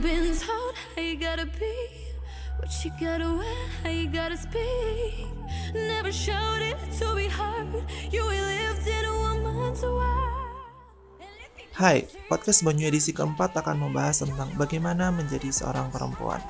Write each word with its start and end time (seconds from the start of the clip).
been 0.00 0.32
told 0.32 0.72
how 0.96 1.02
you 1.04 1.20
gotta 1.20 1.44
be, 1.60 1.76
what 2.56 2.72
you 2.80 2.88
gotta 2.96 3.28
wear, 3.36 3.64
how 3.84 3.92
you 3.92 4.08
gotta 4.08 4.36
speak. 4.36 5.28
Never 5.76 6.08
showed 6.08 6.64
it 6.64 6.80
to 7.04 7.12
be 7.12 7.28
heard. 7.28 7.68
You 8.08 8.24
lived 8.24 8.88
in 8.88 9.04
a 9.04 9.12
woman's 9.12 9.84
world. 9.84 10.40
Hai, 11.76 12.08
podcast 12.32 12.64
Banyu 12.64 12.88
edisi 12.88 13.12
keempat 13.12 13.52
akan 13.60 13.88
membahas 13.88 14.24
tentang 14.24 14.48
bagaimana 14.56 15.12
menjadi 15.12 15.52
seorang 15.52 15.92
perempuan. 15.92 16.40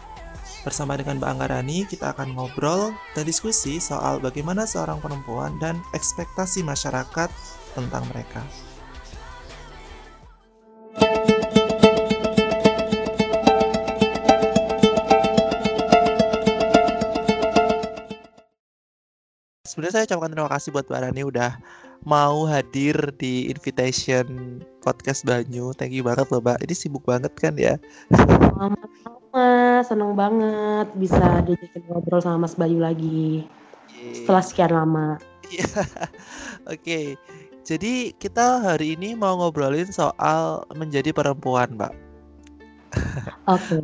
Bersama 0.62 0.94
dengan 0.94 1.18
Mbak 1.18 1.30
Anggarani, 1.34 1.78
kita 1.90 2.14
akan 2.14 2.38
ngobrol 2.38 2.94
dan 3.18 3.26
diskusi 3.26 3.82
soal 3.82 4.22
bagaimana 4.22 4.62
seorang 4.62 5.02
perempuan 5.02 5.58
dan 5.58 5.82
ekspektasi 5.90 6.62
masyarakat 6.62 7.30
tentang 7.74 8.06
mereka. 8.14 8.46
Sebenarnya 19.70 20.02
saya 20.02 20.06
ucapkan 20.10 20.34
terima 20.34 20.50
kasih 20.50 20.68
buat 20.74 20.86
Mbak 20.90 20.98
Rani 20.98 21.22
udah 21.30 21.50
mau 22.02 22.42
hadir 22.50 22.98
di 23.22 23.46
invitation 23.46 24.58
podcast 24.82 25.22
Banyu. 25.22 25.70
Thank 25.78 25.94
you 25.94 26.02
banget 26.02 26.26
loh 26.26 26.42
Mbak. 26.42 26.66
Ini 26.66 26.74
sibuk 26.74 27.06
banget 27.06 27.30
kan 27.38 27.54
ya? 27.54 27.78
Sama-sama, 28.10 29.46
seneng 29.86 30.18
banget 30.18 30.90
bisa 30.98 31.46
diajakin 31.46 31.86
ngobrol 31.86 32.18
sama 32.18 32.50
Mas 32.50 32.58
Bayu 32.58 32.82
lagi 32.82 33.46
setelah 34.10 34.42
sekian 34.42 34.74
lama. 34.74 35.22
Iya. 35.54 35.86
Oke. 36.74 37.14
Jadi 37.62 38.10
kita 38.18 38.66
hari 38.66 38.98
ini 38.98 39.14
mau 39.14 39.38
ngobrolin 39.38 39.94
soal 39.94 40.66
menjadi 40.74 41.14
perempuan, 41.14 41.78
Mbak. 41.78 41.94
Oke. 43.46 43.78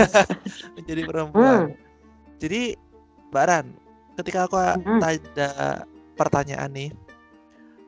menjadi 0.80 1.02
perempuan. 1.04 1.68
Hmm. 1.68 1.76
Jadi 2.40 2.80
Mbak 3.28 3.44
Ran, 3.44 3.66
ketika 4.16 4.48
aku 4.48 4.56
Hmm. 4.56 5.00
ada 5.04 5.84
pertanyaan 6.16 6.72
nih, 6.72 6.90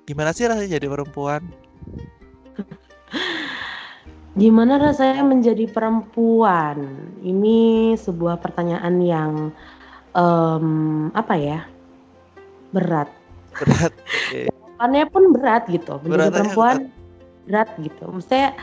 gimana 0.05 0.37
sih 0.37 0.45
rasanya 0.45 0.77
jadi 0.77 0.87
perempuan? 0.89 1.43
Gimana 4.39 4.79
rasanya 4.79 5.27
menjadi 5.27 5.67
perempuan? 5.67 7.11
Ini 7.27 7.99
sebuah 7.99 8.39
pertanyaan 8.39 8.95
yang 9.03 9.33
em, 10.15 10.67
apa 11.11 11.35
ya? 11.35 11.67
Berat. 12.71 13.11
Berat. 13.59 13.91
Jawabannya 14.79 15.05
pun 15.11 15.23
berat 15.35 15.67
gitu. 15.67 15.99
Menjadi 16.07 16.13
Beratnya 16.15 16.35
perempuan 16.39 16.77
berat 17.51 17.69
gitu. 17.83 18.05
Maksudnya 18.15 18.55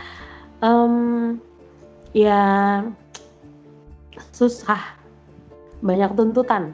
em, 0.64 0.94
ya 2.16 2.40
susah. 4.32 4.80
Banyak 5.84 6.16
tuntutan. 6.16 6.72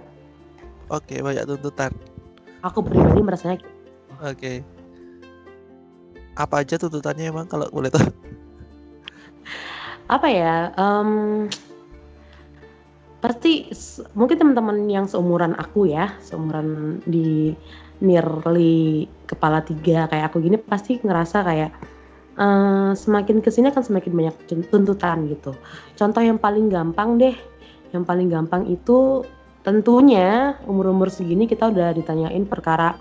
Oke, 0.92 1.24
banyak 1.24 1.48
tuntutan. 1.48 1.90
Aku 2.60 2.84
pribadi 2.84 3.24
merasanya 3.24 3.56
gitu. 3.56 3.72
Oke. 4.20 4.60
Apa 6.36 6.60
aja 6.60 6.76
tuntutannya 6.76 7.32
emang 7.32 7.48
kalau 7.48 7.66
boleh 7.72 7.88
tahu? 7.88 8.06
apa 10.12 10.28
ya 10.28 10.68
em, 10.76 11.48
pasti 13.24 13.70
mungkin 14.12 14.36
teman-teman 14.36 14.84
yang 14.90 15.06
seumuran 15.08 15.56
aku 15.56 15.88
ya 15.88 16.12
seumuran 16.20 17.00
di 17.08 17.56
nearly 18.04 19.08
kepala 19.24 19.64
tiga 19.64 20.10
kayak 20.12 20.28
aku 20.28 20.44
gini 20.44 20.60
pasti 20.60 21.00
ngerasa 21.00 21.46
kayak 21.46 21.70
eh, 22.36 22.92
semakin 22.92 23.40
ke 23.40 23.48
sini 23.48 23.72
akan 23.72 23.80
semakin 23.80 24.12
banyak 24.12 24.36
tun- 24.44 24.68
tuntutan 24.68 25.24
gitu 25.32 25.56
contoh 25.96 26.20
yang 26.20 26.36
paling 26.36 26.68
gampang 26.68 27.16
deh 27.16 27.36
yang 27.96 28.04
paling 28.04 28.28
gampang 28.28 28.68
itu 28.68 29.24
tentunya 29.62 30.28
umur-umur 30.64 31.06
segini 31.06 31.46
kita 31.46 31.70
udah 31.70 31.90
ditanyain 31.92 32.44
perkara 32.44 32.98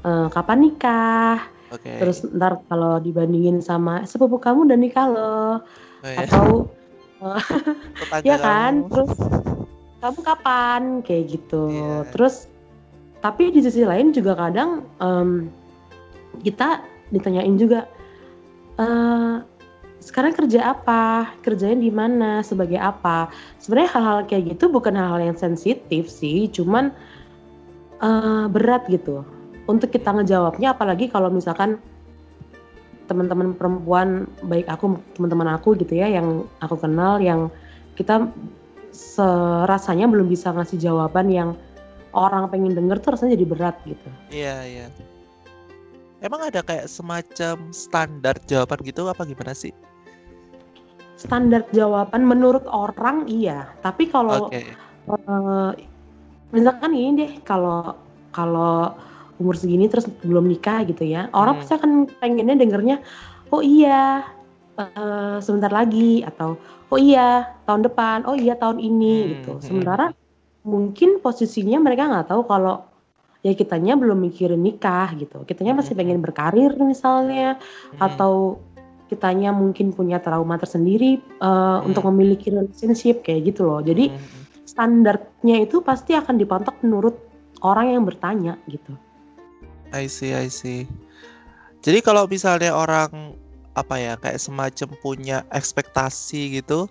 eh, 0.00 0.28
kapan 0.28 0.58
nikah 0.62 1.38
Oke. 1.70 2.00
terus 2.00 2.24
ntar 2.26 2.58
kalau 2.66 2.98
dibandingin 2.98 3.60
sama 3.60 4.02
sepupu 4.02 4.36
kamu 4.36 4.66
udah 4.66 4.78
nikah 4.78 5.06
loh 5.06 5.54
Oh, 6.00 6.08
ya. 6.08 6.24
atau 6.24 6.44
Tetangga 8.00 8.24
ya 8.32 8.36
kan 8.40 8.72
kamu. 8.80 8.88
terus 8.88 9.12
kamu 10.00 10.18
kapan 10.24 10.82
kayak 11.04 11.24
gitu 11.28 11.64
Iya. 11.68 12.08
terus 12.08 12.48
tapi 13.20 13.52
di 13.52 13.60
sisi 13.60 13.84
lain 13.84 14.16
juga 14.16 14.32
kadang 14.32 14.80
em, 14.96 15.52
kita 16.40 16.80
ditanyain 17.12 17.52
juga 17.54 17.84
eh 18.80 19.44
sekarang 20.00 20.32
kerja 20.32 20.72
apa 20.72 21.28
kerjanya 21.44 21.76
di 21.76 21.92
mana 21.92 22.40
sebagai 22.40 22.80
apa 22.80 23.28
sebenarnya 23.60 23.90
hal-hal 23.94 24.18
kayak 24.24 24.56
gitu 24.56 24.72
bukan 24.72 24.96
hal-hal 24.96 25.20
yang 25.20 25.36
sensitif 25.36 26.08
sih 26.08 26.48
cuman 26.48 26.90
eh, 28.00 28.44
berat 28.48 28.88
gitu 28.88 29.22
untuk 29.68 29.92
kita 29.92 30.10
ngejawabnya 30.16 30.72
apalagi 30.72 31.12
kalau 31.12 31.28
misalkan 31.28 31.76
teman-teman 33.06 33.52
perempuan 33.58 34.24
baik 34.46 34.70
aku 34.70 34.96
teman-teman 35.18 35.52
aku 35.54 35.74
gitu 35.76 35.98
ya 35.98 36.06
yang 36.06 36.46
aku 36.62 36.78
kenal 36.78 37.18
yang 37.20 37.50
kita 37.98 38.30
serasanya 38.94 40.06
belum 40.08 40.30
bisa 40.30 40.54
ngasih 40.54 40.78
jawaban 40.78 41.28
yang 41.30 41.50
orang 42.14 42.50
pengen 42.50 42.74
denger 42.74 42.98
tuh 42.98 43.14
rasanya 43.14 43.38
jadi 43.38 43.46
berat 43.46 43.76
gitu. 43.86 44.08
Iya, 44.34 44.56
iya. 44.66 44.86
Emang 46.20 46.42
ada 46.44 46.60
kayak 46.60 46.90
semacam 46.90 47.70
standar 47.72 48.36
jawaban 48.44 48.78
gitu 48.84 49.08
apa 49.08 49.22
gimana 49.24 49.54
sih? 49.54 49.72
Standar 51.20 51.68
jawaban 51.68 52.24
menurut 52.24 52.64
orang 52.64 53.28
iya, 53.28 53.68
tapi 53.84 54.08
kalau 54.08 54.48
Oke. 54.48 54.72
eh, 55.12 55.70
misalkan 56.48 56.96
ini 56.96 57.10
deh 57.12 57.32
kalau 57.44 57.92
kalau 58.32 58.96
umur 59.36 59.52
segini 59.52 59.84
terus 59.84 60.08
belum 60.24 60.48
nikah 60.48 60.80
gitu 60.88 61.04
ya, 61.04 61.28
orang 61.36 61.56
Hmm. 61.56 61.60
pasti 61.60 61.72
akan 61.76 61.92
pengennya 62.20 62.56
dengernya 62.56 62.96
oh 63.52 63.60
iya 63.60 64.24
eh, 64.80 65.36
sebentar 65.44 65.68
lagi 65.68 66.24
atau 66.24 66.56
oh 66.88 66.96
iya 66.96 67.52
tahun 67.68 67.84
depan, 67.84 68.24
oh 68.24 68.36
iya 68.36 68.56
tahun 68.56 68.80
ini 68.80 69.14
Hmm, 69.20 69.30
gitu. 69.36 69.52
hmm. 69.60 69.64
Sementara 69.64 70.04
mungkin 70.64 71.20
posisinya 71.20 71.80
mereka 71.80 72.08
nggak 72.08 72.32
tahu 72.32 72.44
kalau 72.48 72.84
ya 73.40 73.56
kitanya 73.56 73.96
belum 73.96 74.20
mikirin 74.20 74.60
nikah 74.60 75.08
gitu. 75.16 75.44
Kitanya 75.48 75.72
masih 75.76 75.96
Hmm. 75.96 76.00
pengen 76.00 76.20
berkarir 76.20 76.72
misalnya 76.76 77.56
Hmm. 77.92 78.00
atau 78.00 78.60
kitanya 79.10 79.50
mungkin 79.50 79.90
punya 79.90 80.22
trauma 80.22 80.54
tersendiri 80.54 81.18
eh, 81.18 81.42
Hmm. 81.42 81.90
untuk 81.90 82.06
memiliki 82.14 82.54
relationship 82.54 83.26
kayak 83.26 83.50
gitu 83.50 83.66
loh. 83.66 83.82
Jadi 83.82 84.06
Hmm, 84.08 84.16
hmm. 84.16 84.44
standarnya 84.64 85.66
itu 85.66 85.82
pasti 85.82 86.14
akan 86.14 86.38
dipatok 86.38 86.78
menurut 86.86 87.18
orang 87.66 87.98
yang 87.98 88.06
bertanya 88.06 88.54
gitu. 88.70 88.94
I 89.90 90.06
see, 90.06 90.30
I 90.30 90.46
see. 90.46 90.86
Jadi 91.82 91.98
kalau 92.00 92.30
misalnya 92.30 92.70
orang 92.70 93.34
apa 93.74 93.96
ya 93.98 94.14
kayak 94.14 94.38
semacam 94.38 94.88
punya 95.02 95.38
ekspektasi 95.50 96.62
gitu, 96.62 96.86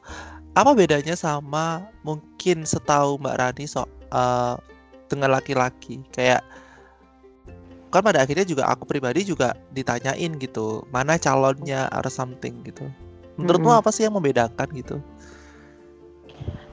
apa 0.58 0.76
bedanya 0.76 1.16
sama 1.16 1.88
mungkin 2.04 2.68
setahu 2.68 3.16
Mbak 3.22 3.38
Rani 3.40 3.66
so 3.70 3.88
eh, 4.12 4.56
dengan 5.08 5.32
laki-laki? 5.40 6.04
Kayak 6.12 6.44
kan 7.90 8.06
pada 8.06 8.22
akhirnya 8.22 8.46
juga 8.46 8.70
aku 8.70 8.86
pribadi 8.86 9.26
juga 9.26 9.58
ditanyain 9.74 10.38
gitu, 10.38 10.86
mana 10.94 11.18
calonnya 11.18 11.90
or 11.94 12.06
something 12.08 12.62
gitu. 12.62 12.86
Menurutmu 13.42 13.72
Mm-mm. 13.74 13.82
apa 13.82 13.90
sih 13.90 14.06
yang 14.06 14.14
membedakan 14.14 14.68
gitu? 14.78 15.02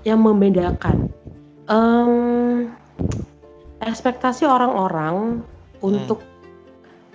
Yang 0.04 0.20
membedakan 0.22 0.96
em, 1.66 2.12
ekspektasi 3.82 4.46
orang-orang 4.46 5.42
untuk 5.80 6.22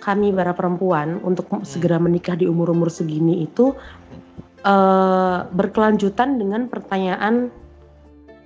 kami 0.01 0.33
para 0.33 0.57
perempuan 0.57 1.21
untuk 1.21 1.45
segera 1.61 2.01
menikah 2.01 2.33
di 2.33 2.49
umur-umur 2.49 2.89
segini 2.89 3.45
itu 3.45 3.77
eh, 4.65 5.37
berkelanjutan 5.45 6.41
dengan 6.41 6.65
pertanyaan 6.65 7.53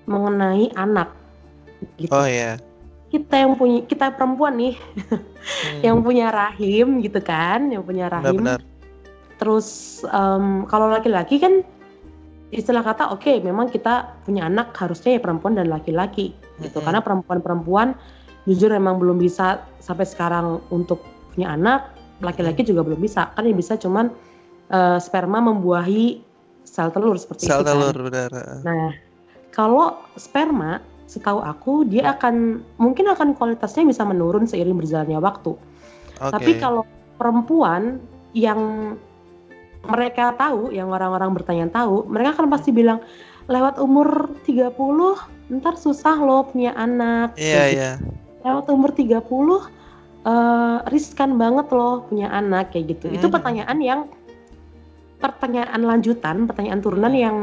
mengenai 0.05 0.69
anak 0.75 1.15
gitu. 1.97 2.11
Oh 2.11 2.27
ya. 2.27 2.59
Kita 3.15 3.35
yang 3.39 3.55
punya 3.55 3.79
kita 3.87 4.11
perempuan 4.11 4.59
nih 4.59 4.75
Hmm, 5.45 5.81
yang 5.85 5.97
punya 6.01 6.33
rahim 6.33 6.99
gitu 6.99 7.21
kan, 7.21 7.69
yang 7.69 7.85
punya 7.85 8.09
rahim. 8.09 8.41
benar-benar. 8.43 8.59
Terus 9.37 9.67
em, 10.03 10.65
kalau 10.65 10.89
laki-laki 10.89 11.37
kan 11.37 11.61
istilah 12.49 12.81
kata 12.81 13.11
oke 13.11 13.29
memang 13.39 13.67
kita 13.67 14.15
punya 14.23 14.47
anak 14.47 14.73
harusnya 14.73 15.15
ya 15.15 15.21
perempuan 15.21 15.53
dan 15.53 15.67
laki-laki 15.67 16.31
gitu 16.59 16.79
Mm-mm. 16.79 16.85
karena 16.87 16.99
perempuan-perempuan 16.99 17.93
jujur 18.45 18.69
memang 18.71 18.95
belum 18.97 19.17
bisa 19.19 19.59
sampai 19.81 20.05
sekarang 20.07 20.61
untuk 20.71 21.03
punya 21.35 21.51
anak 21.53 21.93
laki-laki 22.23 22.63
juga 22.63 22.85
belum 22.85 23.01
bisa 23.01 23.27
kan 23.35 23.43
yang 23.43 23.59
bisa 23.59 23.75
cuman 23.75 24.07
eh, 24.71 24.97
sperma 24.97 25.43
membuahi 25.43 26.21
sel 26.63 26.89
telur 26.89 27.19
seperti 27.19 27.45
Sel 27.45 27.59
itu 27.61 27.67
kan. 27.67 27.75
telur 27.75 27.95
benar. 28.07 28.29
Nah 28.63 28.93
kalau 29.51 29.99
sperma 30.15 30.79
setahu 31.05 31.39
aku 31.41 31.85
dia 31.85 32.17
akan 32.17 32.65
mungkin 32.81 33.05
akan 33.13 33.37
kualitasnya 33.37 33.85
bisa 33.85 34.01
menurun 34.03 34.49
seiring 34.49 34.77
berjalannya 34.77 35.21
waktu 35.21 35.53
Oke. 36.17 36.33
tapi 36.33 36.51
kalau 36.57 36.81
perempuan 37.15 38.01
yang 38.35 38.93
mereka 39.85 40.33
tahu, 40.35 40.73
yang 40.73 40.89
orang-orang 40.89 41.31
bertanya 41.33 41.69
tahu, 41.69 42.09
mereka 42.09 42.41
kan 42.41 42.49
pasti 42.49 42.73
bilang 42.73 42.99
lewat 43.45 43.77
umur 43.77 44.33
30 44.43 44.73
ntar 45.61 45.77
susah 45.77 46.17
loh 46.17 46.49
punya 46.49 46.73
anak. 46.73 47.37
Iya, 47.37 47.53
kayak 47.53 47.69
gitu. 47.69 47.77
iya. 47.77 47.91
Lewat 48.41 48.65
umur 48.73 48.89
30 48.93 49.69
eh, 50.25 50.77
riskan 50.89 51.37
banget 51.37 51.69
loh 51.69 52.01
punya 52.09 52.33
anak 52.33 52.73
kayak 52.73 52.97
gitu. 52.97 53.13
Itu 53.13 53.29
Hmm. 53.29 53.35
pertanyaan 53.37 53.77
yang 53.77 54.01
pertanyaan 55.21 55.81
lanjutan, 55.85 56.49
pertanyaan 56.49 56.81
turunan 56.81 57.13
yang 57.13 57.37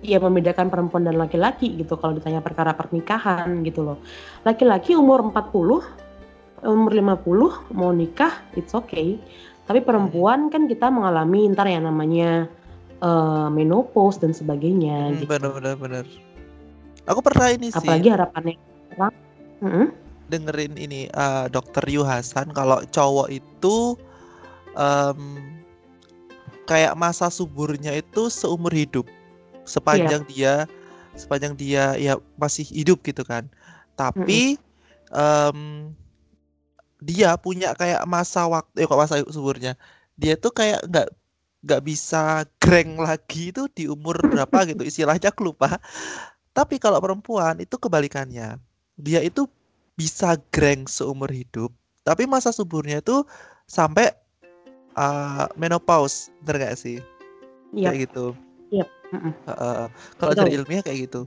ya 0.00 0.16
membedakan 0.16 0.72
perempuan 0.72 1.04
dan 1.04 1.20
laki-laki 1.20 1.76
gitu 1.76 1.96
kalau 2.00 2.16
ditanya 2.16 2.40
perkara 2.40 2.72
pernikahan 2.72 3.60
gitu 3.64 3.84
loh. 3.84 3.98
Laki-laki 4.48 4.96
umur 4.96 5.20
40, 5.20 5.84
umur 6.64 6.90
50 6.92 7.76
mau 7.76 7.92
nikah 7.92 8.32
it's 8.56 8.72
okay. 8.72 9.20
Tapi 9.68 9.84
perempuan 9.84 10.50
kan 10.50 10.66
kita 10.66 10.90
mengalami 10.90 11.46
ntar 11.52 11.68
yang 11.70 11.86
namanya 11.86 12.48
eh, 12.98 13.48
menopause 13.52 14.18
dan 14.18 14.32
sebagainya 14.34 15.14
Hmm, 15.14 15.20
gitu. 15.20 15.30
bener 15.30 15.50
bener 15.54 15.74
bener. 15.78 16.04
Aku 17.06 17.20
pernah 17.24 17.48
ini 17.52 17.70
sih 17.70 17.78
Apalagi 17.78 18.08
harapannya 18.12 18.54
orang. 18.98 19.14
Mm-mm. 19.60 19.86
dengerin 20.30 20.74
ini 20.80 21.10
eh, 21.12 21.46
Dokter 21.52 21.84
Yu 21.84 22.02
Hasan 22.06 22.54
kalau 22.56 22.80
cowok 22.88 23.28
itu 23.28 23.98
em, 24.78 25.20
kayak 26.64 26.94
masa 26.94 27.26
suburnya 27.28 27.90
itu 27.92 28.30
seumur 28.30 28.70
hidup 28.70 29.04
sepanjang 29.70 30.26
dia 30.26 30.66
sepanjang 31.14 31.54
dia 31.54 31.94
ya 31.94 32.18
masih 32.34 32.66
hidup 32.66 33.02
gitu 33.06 33.22
kan. 33.22 33.46
Tapi 33.94 34.58
em, 35.14 35.58
dia 36.98 37.38
punya 37.38 37.72
kayak 37.78 38.02
masa 38.10 38.50
waktu 38.50 38.82
eh 38.82 38.86
kok 38.90 38.98
masa 39.00 39.22
suburnya 39.30 39.78
dia 40.20 40.36
tuh 40.36 40.52
kayak 40.52 40.84
nggak 40.84 41.08
nggak 41.64 41.82
bisa 41.84 42.44
greng 42.60 43.00
lagi 43.00 43.54
itu 43.54 43.70
di 43.72 43.88
umur 43.88 44.18
berapa 44.20 44.58
gitu 44.74 44.82
istilahnya 44.82 45.30
aku 45.30 45.54
lupa. 45.54 45.78
Tapi 46.50 46.82
kalau 46.82 46.98
perempuan 46.98 47.62
itu 47.62 47.78
kebalikannya. 47.78 48.58
Dia 49.00 49.24
itu 49.24 49.48
bisa 49.96 50.36
greng 50.52 50.84
seumur 50.84 51.30
hidup 51.32 51.72
tapi 52.10 52.24
masa 52.24 52.50
suburnya 52.50 53.04
itu 53.04 53.22
sampai 53.68 54.10
uh, 54.96 55.46
menopause 55.54 56.32
bener 56.42 56.72
gak 56.72 56.78
sih? 56.80 56.98
Iya. 57.70 57.94
kayak 57.94 57.98
gitu. 58.10 58.26
Yap, 58.74 58.88
Heeh. 59.10 59.86
kalau 60.18 60.32
dari 60.34 60.54
ilmiah 60.54 60.82
kayak 60.82 61.10
gitu. 61.10 61.26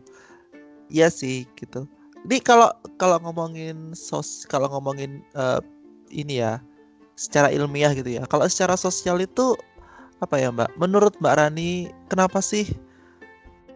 Iya 0.87 1.11
sih 1.11 1.47
gitu. 1.59 1.87
Ini 2.23 2.39
kalau 2.39 2.71
kalau 2.95 3.19
ngomongin 3.19 3.91
sos 3.91 4.47
kalau 4.47 4.71
ngomongin 4.71 5.19
eh, 5.35 5.59
ini 6.13 6.39
ya 6.43 6.63
secara 7.19 7.51
ilmiah 7.51 7.91
gitu 7.91 8.07
ya. 8.07 8.23
Kalau 8.29 8.47
secara 8.47 8.79
sosial 8.79 9.19
itu 9.19 9.57
apa 10.23 10.39
ya 10.39 10.53
mbak? 10.53 10.71
Menurut 10.79 11.17
mbak 11.19 11.35
Rani 11.35 11.91
kenapa 12.07 12.39
sih 12.39 12.71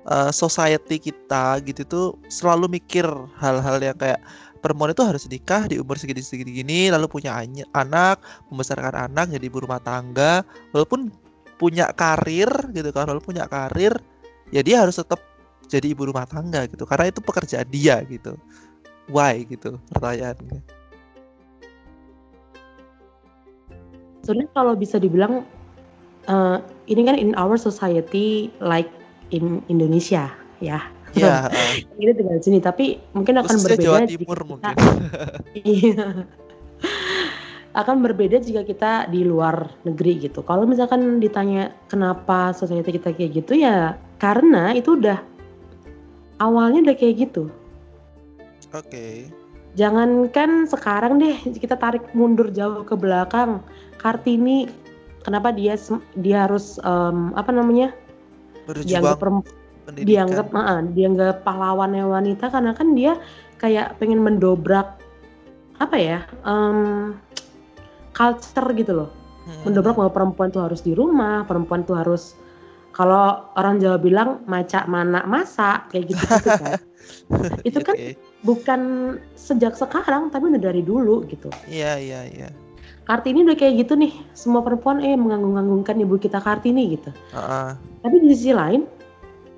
eh, 0.08 0.32
society 0.32 1.00
kita 1.02 1.60
gitu 1.68 1.84
tuh 1.84 2.08
selalu 2.32 2.80
mikir 2.80 3.06
hal-hal 3.40 3.78
yang 3.84 3.98
kayak 4.00 4.24
perempuan 4.60 4.92
itu 4.92 5.06
harus 5.06 5.24
nikah 5.30 5.70
di 5.70 5.78
umur 5.78 5.96
segini 5.96 6.20
segini 6.20 6.52
gini 6.60 6.80
lalu 6.90 7.06
punya 7.08 7.38
anak 7.78 8.20
membesarkan 8.50 9.08
anak 9.10 9.30
jadi 9.30 9.46
ibu 9.48 9.64
rumah 9.64 9.80
tangga 9.80 10.42
walaupun 10.74 11.14
punya 11.58 11.90
karir 11.92 12.50
gitu 12.72 12.90
kan 12.94 13.10
walaupun 13.10 13.34
punya 13.34 13.50
karir 13.50 13.98
ya 14.54 14.62
dia 14.62 14.86
harus 14.86 14.96
tetap 14.96 15.20
jadi 15.68 15.92
ibu 15.92 16.08
rumah 16.08 16.24
tangga 16.24 16.64
gitu. 16.72 16.88
Karena 16.88 17.12
itu 17.12 17.20
pekerjaan 17.20 17.68
dia 17.68 18.00
gitu. 18.08 18.40
Why 19.12 19.44
gitu 19.44 19.76
pertanyaannya. 19.92 20.64
Sebenarnya 24.24 24.52
kalau 24.52 24.74
bisa 24.76 25.00
dibilang 25.00 25.44
eh, 26.28 26.58
ini 26.92 27.02
kan 27.08 27.16
in 27.16 27.32
our 27.40 27.56
society 27.56 28.52
like 28.60 28.92
in 29.32 29.64
Indonesia 29.72 30.32
ya. 30.60 30.80
ya 31.16 31.48
eh, 31.52 31.88
Ini 32.00 32.12
tinggal 32.16 32.38
di 32.40 32.44
sini 32.44 32.60
tapi 32.60 33.00
mungkin 33.16 33.40
akan 33.40 33.48
khususnya 33.48 33.76
berbeda 33.80 33.84
Jawa 33.84 33.98
jika 34.04 34.10
Timur 34.12 34.38
kita- 34.40 34.48
mungkin. 34.48 34.76
Iya. 35.68 36.08
Akan 37.78 38.02
berbeda 38.02 38.42
jika 38.42 38.66
kita 38.66 39.06
di 39.14 39.22
luar 39.22 39.70
negeri 39.86 40.26
gitu. 40.26 40.42
Kalau 40.42 40.66
misalkan 40.66 41.22
ditanya 41.22 41.70
kenapa 41.94 42.50
society 42.50 42.98
kita 42.98 43.14
kayak 43.14 43.46
gitu 43.46 43.54
ya 43.54 43.94
karena 44.18 44.74
itu 44.74 44.98
udah 44.98 45.22
awalnya 46.42 46.90
udah 46.90 46.98
kayak 46.98 47.30
gitu. 47.30 47.54
oke 48.74 49.30
Jangankan 49.78 50.66
sekarang 50.66 51.22
deh 51.22 51.38
kita 51.62 51.78
tarik 51.78 52.02
mundur 52.18 52.50
jauh 52.50 52.82
ke 52.82 52.98
belakang. 52.98 53.62
Kartini 54.02 54.66
kenapa 55.22 55.54
dia 55.54 55.78
dia 56.18 56.50
harus 56.50 56.82
em, 56.82 57.30
apa 57.38 57.54
namanya? 57.54 57.94
dianggap 58.68 59.22
berjuang 59.22 59.22
perem- 59.22 59.48
pendidikan 59.86 60.10
dianggap 60.10 60.48
ah, 60.58 60.82
dianggap 60.82 61.36
pahlawannya 61.46 62.04
wanita 62.04 62.52
karena 62.52 62.74
kan 62.74 62.98
dia 62.98 63.22
kayak 63.62 63.96
pengen 64.02 64.26
mendobrak 64.26 64.98
apa 65.78 65.94
ya? 65.94 66.20
em, 66.42 67.14
culture 68.18 68.68
gitu 68.74 69.06
loh. 69.06 69.10
Hmm, 69.46 69.70
Mendobrak 69.70 69.96
bahwa 69.96 70.12
perempuan 70.12 70.50
tuh 70.50 70.66
harus 70.66 70.82
di 70.82 70.98
rumah, 70.98 71.46
perempuan 71.46 71.86
tuh 71.86 71.96
harus 72.02 72.34
kalau 72.92 73.46
orang 73.54 73.78
Jawa 73.78 74.02
bilang 74.02 74.42
macak 74.50 74.90
mana 74.90 75.22
masak 75.30 75.94
kayak 75.94 76.10
gitu-gitu 76.10 76.50
kan. 76.58 76.82
itu 77.70 77.80
kan. 77.86 77.96
Bukan 78.42 78.82
sejak 79.38 79.78
sekarang 79.78 80.34
tapi 80.34 80.50
udah 80.50 80.62
dari 80.62 80.82
dulu 80.82 81.26
gitu. 81.30 81.54
iya 81.70 81.98
iya 82.02 82.26
iya 82.26 82.50
Kartini 83.08 83.48
udah 83.48 83.56
kayak 83.56 83.88
gitu 83.88 83.96
nih, 83.96 84.12
semua 84.36 84.60
perempuan 84.60 85.00
eh 85.00 85.16
menganggung-anggungkan 85.16 85.96
ibu 86.04 86.20
kita 86.20 86.44
Kartini 86.44 87.00
gitu. 87.00 87.16
Heeh. 87.32 87.72
Tapi 88.04 88.16
di 88.20 88.36
sisi 88.36 88.52
lain, 88.52 88.84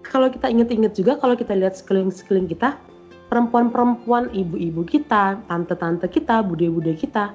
kalau 0.06 0.30
kita 0.30 0.54
inget-inget 0.54 0.94
juga, 0.94 1.18
kalau 1.18 1.34
kita 1.34 1.58
lihat 1.58 1.74
sekeliling-sekeliling 1.74 2.46
kita, 2.46 2.78
perempuan-perempuan, 3.34 4.30
ibu-ibu 4.38 4.86
kita, 4.86 5.42
tante-tante 5.50 6.06
kita, 6.14 6.46
bude-bude 6.46 6.94
kita, 6.94 7.34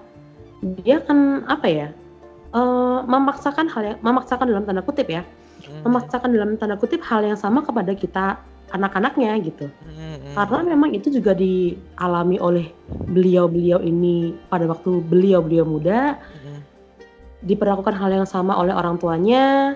dia 0.63 1.03
kan 1.03 1.43
apa 1.49 1.67
ya, 1.67 1.89
eh, 2.55 2.99
memaksakan 3.07 3.67
hal 3.67 3.83
yang, 3.95 3.99
memaksakan 4.05 4.47
dalam 4.51 4.65
tanda 4.65 4.83
kutip 4.85 5.09
ya, 5.11 5.25
Hmm, 5.65 5.81
memaksakan 5.89 6.29
dalam 6.37 6.61
tanda 6.61 6.77
kutip 6.77 7.01
hal 7.01 7.25
yang 7.25 7.41
sama 7.41 7.65
kepada 7.65 7.97
kita 7.97 8.37
anak-anaknya 8.77 9.33
gitu. 9.41 9.73
hmm, 9.87 9.97
hmm. 10.21 10.35
Karena 10.37 10.61
memang 10.77 10.93
itu 10.93 11.09
juga 11.09 11.33
dialami 11.33 12.37
oleh 12.37 12.69
beliau-beliau 13.09 13.81
ini 13.81 14.37
pada 14.53 14.69
waktu 14.69 15.01
beliau-beliau 15.09 15.65
muda, 15.65 16.21
Hmm, 16.21 16.61
diperlakukan 17.49 17.97
hal 17.97 18.11
yang 18.13 18.29
sama 18.29 18.57
oleh 18.61 18.77
orang 18.77 19.01
tuanya, 19.01 19.73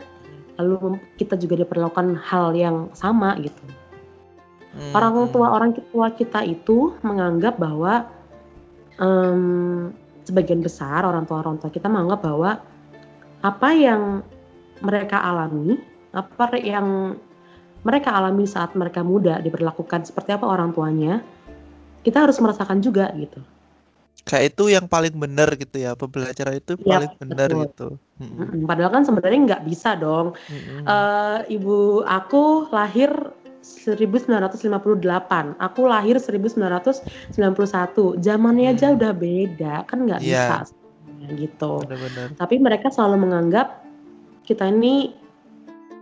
lalu 0.61 0.75
mem- 0.99 1.05
kita 1.17 1.41
juga 1.41 1.65
diperlakukan 1.65 2.21
hal 2.21 2.53
yang 2.53 2.93
sama 2.93 3.39
gitu. 3.41 3.63
hmm, 4.77 4.93
Orang 4.93 5.15
hmm. 5.25 5.33
tua 5.33 5.49
orang 5.55 5.71
tua 5.73 6.13
kita 6.13 6.45
itu 6.45 6.93
menganggap 7.01 7.57
bahwa 7.57 8.05
em, 9.01 9.95
sebagian 10.29 10.61
besar 10.61 11.09
orang 11.09 11.25
tua 11.25 11.41
orang 11.41 11.57
tua 11.57 11.73
kita 11.73 11.89
menganggap 11.89 12.21
bahwa 12.21 12.51
apa 13.41 13.69
yang 13.73 14.21
mereka 14.85 15.19
alami, 15.25 15.81
apa 16.13 16.55
yang 16.61 17.17
mereka 17.87 18.13
alami 18.13 18.45
saat 18.45 18.77
mereka 18.77 19.01
muda 19.01 19.41
diperlakukan 19.41 20.05
seperti 20.05 20.37
apa 20.37 20.45
orang 20.45 20.75
tuanya, 20.77 21.25
kita 22.05 22.29
harus 22.29 22.37
merasakan 22.39 22.85
juga 22.85 23.09
gitu. 23.17 23.41
kayak 24.29 24.53
itu 24.53 24.77
yang 24.77 24.85
paling 24.85 25.17
benar 25.17 25.49
gitu 25.57 25.81
ya 25.81 25.97
pembelajaran 25.97 26.61
itu 26.61 26.77
Iya, 26.85 27.01
paling 27.01 27.13
benar 27.17 27.49
gitu 27.49 27.97
Hmm. 28.19 28.67
Padahal 28.67 28.91
kan 28.91 29.07
sebenarnya 29.07 29.39
nggak 29.47 29.65
bisa 29.71 29.95
dong 29.95 30.35
hmm. 30.51 30.83
Eh, 30.91 31.55
ibu 31.55 32.03
aku 32.03 32.67
lahir 32.75 33.15
1958, 33.61 35.57
aku 35.59 35.81
lahir 35.87 36.17
1991. 36.19 38.17
Zamannya 38.19 38.73
aja 38.73 38.93
Hmm. 38.93 38.97
udah 38.99 39.13
beda, 39.13 39.75
kan 39.85 39.99
nggak 40.07 40.21
Iya. 40.23 40.65
bisa 40.65 40.73
gitu. 41.29 41.83
benar-benar 41.85 42.33
Tapi 42.35 42.57
mereka 42.57 42.89
selalu 42.89 43.29
menganggap 43.29 43.85
kita 44.43 44.65
ini 44.65 45.13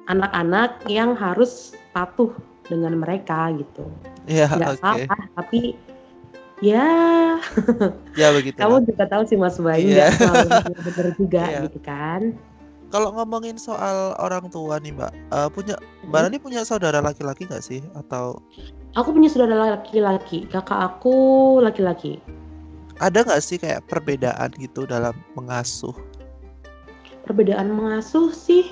anak-anak 0.07 0.87
yang 0.87 1.19
harus 1.19 1.75
patuh 1.91 2.31
dengan 2.67 2.95
mereka 2.95 3.51
gitu. 3.55 3.91
ya 4.27 4.47
Nggak 4.51 4.71
oke 4.79 4.83
salah, 4.83 5.23
tapi 5.35 5.75
ya 6.59 6.87
ya 8.15 8.29
begitu 8.33 8.55
kamu 8.61 8.87
juga 8.87 9.05
tahu 9.07 9.23
sih 9.27 9.39
Mas 9.39 9.59
Bayu 9.59 9.87
Iya. 9.87 10.11
nggak 10.11 10.11
selalu 10.15 10.47
benar 10.87 11.09
juga 11.19 11.43
Iya. 11.47 11.61
gitu 11.67 11.79
kan. 11.83 12.23
Kalau 12.93 13.11
ngomongin 13.14 13.57
soal 13.59 14.14
orang 14.19 14.47
tua 14.50 14.78
nih 14.81 14.95
mbak 14.95 15.12
eh, 15.33 15.49
punya 15.52 15.75
mbak 16.07 16.21
Rani 16.28 16.38
punya 16.40 16.61
saudara 16.62 16.99
laki-laki 17.02 17.45
nggak 17.49 17.64
sih? 17.64 17.81
Atau 17.99 18.40
Aku 18.97 19.12
punya 19.12 19.28
saudara 19.28 19.76
laki-laki, 19.76 20.49
kakak 20.49 20.81
aku 20.97 21.16
laki-laki. 21.61 22.16
ada 22.97 23.21
nggak 23.26 23.43
sih 23.45 23.61
kayak 23.61 23.85
perbedaan 23.93 24.49
gitu 24.57 24.88
dalam 24.88 25.12
mengasuh? 25.37 25.93
Perbedaan 27.26 27.75
mengasuh 27.75 28.31
sih 28.31 28.71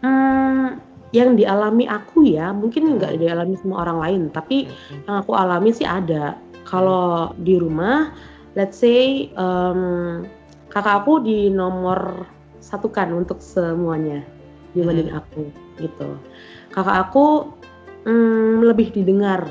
hmm, 0.00 0.80
yang 1.12 1.36
dialami 1.36 1.84
aku 1.86 2.24
ya 2.24 2.50
mungkin 2.56 2.96
nggak 2.96 3.20
dialami 3.20 3.54
semua 3.60 3.84
orang 3.84 3.98
lain 4.00 4.22
tapi 4.32 4.64
Hmm, 4.88 5.04
yang 5.06 5.16
aku 5.22 5.32
alami 5.36 5.70
sih 5.70 5.84
ada. 5.86 6.34
Kalau 6.64 7.36
di 7.38 7.58
rumah 7.60 8.10
let's 8.56 8.80
say 8.80 9.28
em, 9.36 9.80
kakak 10.72 11.04
aku 11.04 11.20
di 11.20 11.52
nomor 11.52 12.24
satukan 12.62 13.10
untuk 13.12 13.42
semuanya 13.42 14.22
dibanding 14.72 15.10
aku 15.12 15.50
gitu. 15.76 16.16
Kakak 16.72 17.10
aku 17.10 17.52
mm, 18.06 18.64
lebih 18.64 18.94
didengar 18.94 19.44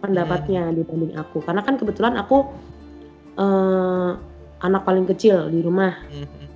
pendapatnya 0.00 0.70
dibanding 0.72 1.14
aku 1.14 1.44
karena 1.44 1.62
kan 1.62 1.76
kebetulan 1.76 2.16
aku 2.16 2.48
eh, 3.38 4.10
anak 4.64 4.82
paling 4.82 5.06
kecil 5.06 5.46
di 5.52 5.62
rumah. 5.62 5.94
Mhm. 6.10 6.46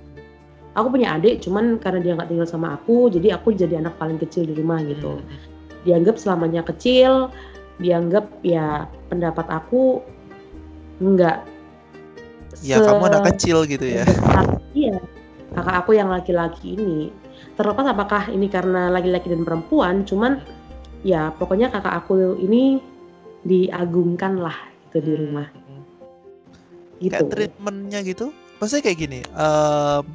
Aku 0.73 0.89
punya 0.89 1.13
adik, 1.13 1.45
cuman 1.45 1.77
karena 1.77 2.01
dia 2.01 2.17
nggak 2.17 2.33
tinggal 2.33 2.49
sama 2.49 2.73
aku, 2.73 3.05
jadi 3.13 3.37
aku 3.37 3.53
jadi 3.53 3.77
anak 3.77 3.93
paling 4.01 4.17
kecil 4.17 4.49
di 4.49 4.57
rumah 4.57 4.81
gitu. 4.81 5.21
Mhm. 5.21 5.37
Dianggap 5.85 6.15
selamanya 6.17 6.65
kecil, 6.65 7.29
dianggap 7.77 8.25
ya 8.41 8.89
pendapat 9.07 9.45
aku 9.53 10.01
nggak 10.97 11.45
Ya 12.61 12.79
se- 12.79 12.85
kamu 12.85 13.03
anak 13.11 13.23
kecil 13.33 13.57
gitu 13.69 13.85
ya. 13.85 14.05
Iya, 14.73 14.97
kakak 15.53 15.75
aku 15.85 15.91
yang 15.95 16.09
laki-laki 16.09 16.75
ini. 16.75 17.13
Terlepas 17.53 17.85
apakah 17.85 18.29
ini 18.33 18.49
karena 18.49 18.89
laki-laki 18.89 19.29
dan 19.29 19.45
perempuan, 19.45 20.01
cuman 20.03 20.41
ya 21.05 21.29
pokoknya 21.37 21.69
kakak 21.69 22.03
aku 22.03 22.37
ini 22.41 22.81
diagungkan 23.43 24.39
lah 24.39 24.55
gitu 24.89 24.97
di 25.03 25.13
rumah 25.19 25.47
Mhm. 25.51 25.81
gitu. 27.03 27.13
Kayak 27.13 27.29
treatmentnya 27.29 27.99
gitu. 28.07 28.25
Maksudnya 28.57 28.83
kayak 28.89 28.99
gini. 28.99 29.19
em, 29.35 30.05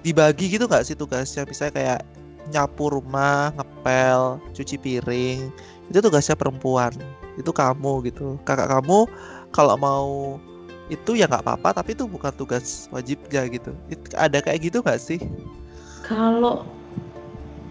dibagi 0.00 0.46
gitu 0.56 0.64
nggak 0.64 0.84
sih 0.86 0.96
tugasnya? 0.96 1.44
Misalnya 1.44 1.74
kayak 1.76 2.00
nyapu 2.48 2.88
rumah, 2.88 3.52
ngepel, 3.52 4.40
cuci 4.56 4.76
piring. 4.80 5.52
Itu 5.92 5.98
tugasnya 6.00 6.38
perempuan. 6.38 6.94
Itu 7.36 7.52
kamu 7.52 8.08
gitu. 8.08 8.40
Kakak 8.46 8.70
kamu 8.70 9.04
kalau 9.50 9.74
mau 9.76 10.08
itu 10.90 11.14
ya 11.14 11.30
nggak 11.30 11.46
apa-apa, 11.46 11.80
tapi 11.80 11.94
itu 11.94 12.04
bukan 12.10 12.34
tugas 12.34 12.90
wajibnya 12.90 13.46
gitu. 13.46 13.70
It- 13.88 14.18
ada 14.18 14.42
kayak 14.42 14.58
gitu 14.68 14.82
nggak 14.82 14.98
sih? 15.00 15.22
Kalau 16.02 16.66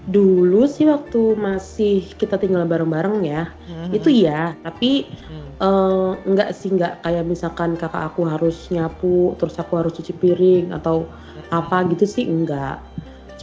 dulu 0.09 0.65
sih 0.65 0.89
waktu 0.89 1.37
masih 1.37 2.01
kita 2.17 2.39
tinggal 2.39 2.65
bareng-bareng 2.65 3.21
ya, 3.27 3.51
Mhm. 3.67 3.91
itu 3.93 4.09
ya. 4.25 4.55
Tapi 4.63 5.05
Hmm. 5.27 5.47
eh, 5.59 6.11
enggak 6.23 6.55
sih 6.55 6.71
enggak 6.71 7.03
kayak 7.03 7.27
misalkan 7.27 7.75
kakak 7.75 8.15
aku 8.15 8.23
harus 8.23 8.71
nyapu, 8.71 9.35
terus 9.35 9.59
aku 9.59 9.75
harus 9.75 9.91
cuci 9.99 10.15
piring 10.15 10.71
atau 10.71 11.03
apa 11.51 11.83
gitu 11.91 12.07
sih 12.07 12.23
enggak. 12.23 12.79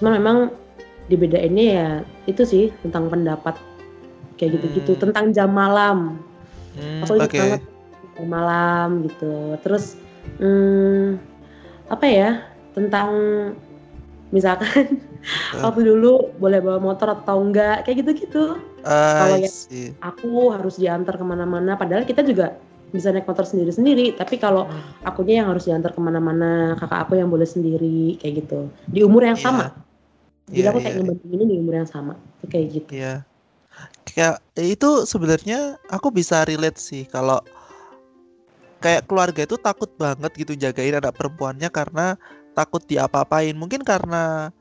Cuma 0.00 0.16
memang 0.16 0.48
dibedainnya 1.12 1.64
ya 1.68 1.88
itu 2.24 2.42
sih 2.48 2.64
tentang 2.80 3.12
pendapat 3.12 3.54
kayak 4.40 4.56
gitu-gitu, 4.58 4.96
Hmm. 4.96 5.02
tentang 5.06 5.24
jam 5.36 5.52
malam. 5.52 6.18
Hmm, 6.72 7.04
Aku 7.04 7.20
ingat 7.20 7.32
banget 7.36 7.62
malam 8.24 9.04
gitu. 9.04 9.60
Terus 9.60 9.98
hmm, 10.38 11.20
apa 11.90 12.06
ya? 12.08 12.30
Tentang 12.72 13.10
misalkan 14.30 15.02
Eh. 15.26 15.58
waktu 15.58 15.90
dulu 15.90 16.38
boleh 16.38 16.62
bawa 16.62 16.78
motor 16.78 17.10
atau 17.18 17.42
enggak 17.42 17.82
kayak 17.82 18.06
gitu-gitu. 18.06 18.62
Kalau 18.86 19.36
I 19.36 19.42
yang- 19.42 19.50
see. 19.50 19.90
Aku 19.98 20.54
harus 20.54 20.78
diantar 20.78 21.18
ke 21.18 21.24
mana-mana. 21.26 21.74
Padahal 21.74 22.06
kita 22.06 22.22
juga 22.22 22.54
bisa 22.94 23.10
naik 23.10 23.26
motor 23.26 23.42
sendiri-sendiri. 23.42 24.14
Tapi 24.14 24.38
kalau 24.38 24.70
Hmm. 24.70 24.78
akunya 25.02 25.42
yang 25.42 25.50
harus 25.50 25.66
diantar 25.66 25.90
ke 25.90 25.98
mana-mana, 25.98 26.78
kakak 26.78 27.10
aku 27.10 27.18
yang 27.18 27.26
boleh 27.26 27.42
sendiri 27.42 28.14
kayak 28.22 28.46
gitu. 28.46 28.70
Di 28.86 29.02
umur 29.02 29.26
yang 29.26 29.34
Iya. 29.34 29.44
sama. 29.50 29.66
Jadi 30.46 30.62
Iya, 30.62 30.70
aku 30.70 30.78
iya, 30.78 30.84
kayak 30.86 30.96
ngebandinginnya 31.02 31.46
di 31.50 31.56
umur 31.58 31.74
yang 31.74 31.88
sama. 31.90 32.14
Kayak 32.46 32.66
gitu. 32.70 32.90
Iya. 32.94 33.14
Kayak 34.06 34.34
itu 34.56 34.90
sebenarnya 35.10 35.58
aku 35.90 36.14
bisa 36.14 36.46
relate 36.46 36.78
sih 36.78 37.02
kalau 37.04 37.42
kayak 38.86 39.10
keluarga 39.10 39.42
itu 39.42 39.58
takut 39.58 39.90
banget 39.98 40.30
gitu 40.38 40.54
jagain 40.54 40.94
anak 40.94 41.18
perempuannya 41.18 41.66
karena 41.74 42.14
takut 42.54 42.78
diapa-apain. 42.86 43.50
Mungkin 43.58 43.82
karena 43.82 44.54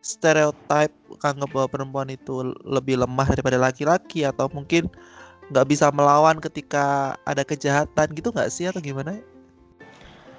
stereotip 0.00 0.88
anggap 1.20 1.52
bahwa 1.52 1.68
perempuan 1.68 2.08
itu 2.08 2.56
lebih 2.64 3.04
lemah 3.04 3.28
daripada 3.28 3.60
laki-laki 3.60 4.24
atau 4.24 4.48
mungkin 4.48 4.88
nggak 5.52 5.68
bisa 5.68 5.92
melawan 5.92 6.40
ketika 6.40 7.12
ada 7.28 7.44
kejahatan 7.44 8.16
gitu 8.16 8.32
nggak 8.32 8.48
sih 8.48 8.72
atau 8.72 8.80
gimana? 8.80 9.20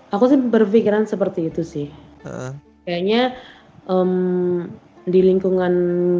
Aku 0.10 0.26
sih 0.26 0.42
berpikiran 0.42 1.06
seperti 1.06 1.54
itu 1.54 1.62
sih. 1.62 1.88
Heeh. 2.26 2.58
Kayaknya 2.90 3.38
em, 3.86 4.12
di 5.06 5.22
lingkungan 5.22 5.74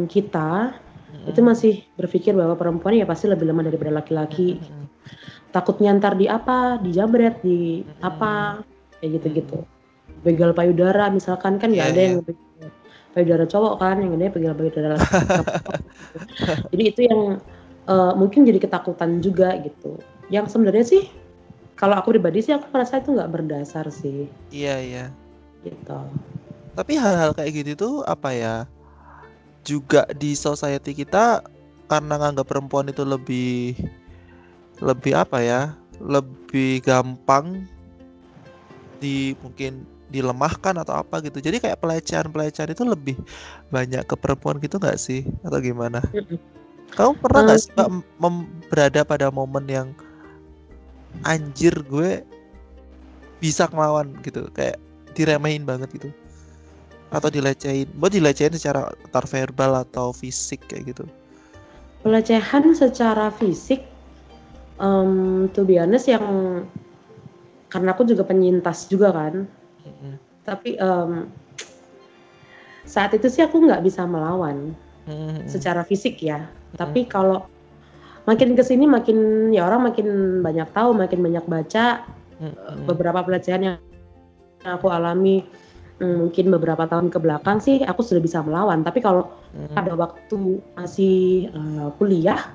kita 0.06 0.78
itu 1.26 1.40
masih 1.42 1.82
berpikir 1.98 2.32
bahwa 2.32 2.54
perempuan 2.54 2.96
ya 2.96 3.04
pasti 3.04 3.26
lebih 3.26 3.50
lemah 3.50 3.66
daripada 3.66 3.92
laki-laki. 3.92 4.62
Mm-mm. 4.62 4.86
Takutnya 5.50 5.90
ntar 5.98 6.14
di 6.14 6.30
apa, 6.30 6.78
dijamret, 6.78 7.42
di 7.42 7.82
apa, 8.00 8.62
kayak 9.02 9.10
gitu-gitu. 9.18 9.66
Begal 10.22 10.54
payudara 10.54 11.10
misalkan 11.10 11.58
kan 11.58 11.74
nggak 11.74 11.90
Iya, 11.90 11.94
ada 11.94 12.00
iya. 12.00 12.06
yang 12.06 12.16
begal 12.22 12.70
payudara 13.10 13.44
cowok 13.50 13.74
kan, 13.82 13.96
yang 13.98 14.12
ada 14.14 14.30
begal 14.30 14.54
payudara. 14.54 14.96
Jadi 16.70 16.82
itu 16.86 17.00
yang 17.06 17.42
eh, 17.90 18.12
mungkin 18.14 18.46
jadi 18.46 18.58
ketakutan 18.62 19.18
juga 19.18 19.58
gitu. 19.62 19.98
Yang 20.30 20.54
sebenarnya 20.54 20.84
sih 20.86 21.02
kalau 21.74 21.98
aku 21.98 22.14
pribadi 22.14 22.44
sih 22.44 22.54
aku 22.54 22.70
merasa 22.70 23.00
itu 23.00 23.10
nggak 23.16 23.30
berdasar 23.32 23.88
sih 23.90 24.28
Iya 24.52 24.74
iya. 24.78 25.04
gitu. 25.66 25.98
Tapi 26.78 26.92
hal-hal 26.94 27.34
kayak 27.34 27.50
gitu 27.58 27.72
tuh 27.74 27.94
apa 28.06 28.30
ya? 28.30 28.54
Juga 29.66 30.06
di 30.14 30.38
society 30.38 30.94
kita 30.94 31.42
karena 31.90 32.14
nganggap 32.16 32.46
perempuan 32.46 32.86
itu 32.86 33.02
lebih 33.02 33.74
lebih 34.80 35.12
apa 35.16 35.38
ya? 35.44 35.60
Lebih 36.00 36.80
gampang 36.84 37.68
di 39.00 39.36
mungkin 39.40 39.84
dilemahkan 40.10 40.74
atau 40.82 40.94
apa 41.00 41.22
gitu. 41.22 41.38
Jadi 41.38 41.62
kayak 41.62 41.78
pelecehan-pelecehan 41.80 42.74
itu 42.74 42.82
lebih 42.82 43.16
banyak 43.70 44.02
ke 44.04 44.14
perempuan 44.18 44.58
gitu 44.58 44.76
nggak 44.82 44.98
sih? 44.98 45.22
Atau 45.46 45.62
gimana? 45.62 46.02
Kamu 46.96 47.12
pernah 47.22 47.46
nggak 47.46 47.58
Eh, 47.58 47.62
sih 47.62 47.72
mem- 48.18 48.50
berada 48.70 49.06
pada 49.06 49.30
momen 49.30 49.66
yang 49.70 49.88
anjir 51.22 51.74
gue 51.86 52.22
bisa 53.40 53.68
ngelawan 53.70 54.12
gitu, 54.26 54.50
kayak 54.52 54.76
diremehin 55.16 55.64
banget 55.64 55.88
gitu? 55.96 56.10
Atau 57.10 57.30
dilecehin? 57.30 57.88
Buat 57.98 58.14
dilecehin 58.14 58.54
secara 58.54 58.90
antar 59.06 59.24
verbal 59.26 59.72
atau 59.86 60.10
fisik 60.14 60.62
kayak 60.70 60.94
gitu? 60.94 61.04
Pelecehan 62.00 62.72
secara 62.72 63.28
fisik, 63.28 63.84
em 64.80 65.10
to 65.52 65.62
be 65.68 65.76
honest 65.76 66.08
yang 66.08 66.24
karena 67.70 67.94
aku 67.94 68.02
juga 68.02 68.26
penyintas 68.26 68.90
juga 68.90 69.14
kan, 69.14 69.46
Mm-mm. 69.86 70.14
tapi 70.42 70.74
em, 70.74 71.30
saat 72.82 73.14
itu 73.14 73.30
sih 73.30 73.46
aku 73.46 73.62
nggak 73.62 73.86
bisa 73.86 74.02
melawan 74.08 74.74
Mm-mm. 75.06 75.46
secara 75.46 75.86
fisik 75.86 76.18
ya. 76.18 76.50
Tapi 76.74 77.06
kalau 77.06 77.46
makin 78.26 78.58
ke 78.58 78.62
sini 78.66 78.90
makin 78.90 79.50
ya 79.54 79.70
orang 79.70 79.92
makin 79.92 80.40
banyak 80.42 80.66
tahu, 80.74 80.96
makin 80.98 81.20
banyak 81.22 81.44
baca 81.46 82.02
Mm-mm. 82.42 82.88
beberapa 82.90 83.22
pelecehan 83.22 83.62
yang 83.62 83.76
aku 84.66 84.90
alami 84.90 85.46
mm, 86.02 86.26
mungkin 86.26 86.50
beberapa 86.50 86.90
tahun 86.90 87.12
ke 87.12 87.18
belakang 87.22 87.62
sih 87.62 87.86
aku 87.86 88.02
sudah 88.02 88.18
bisa 88.18 88.42
melawan. 88.42 88.82
Tapi 88.82 88.98
kalau 88.98 89.30
Mm-mm. 89.54 89.78
pada 89.78 89.94
waktu 89.94 90.58
masih 90.74 91.46
eh, 91.54 91.88
kuliah 92.00 92.50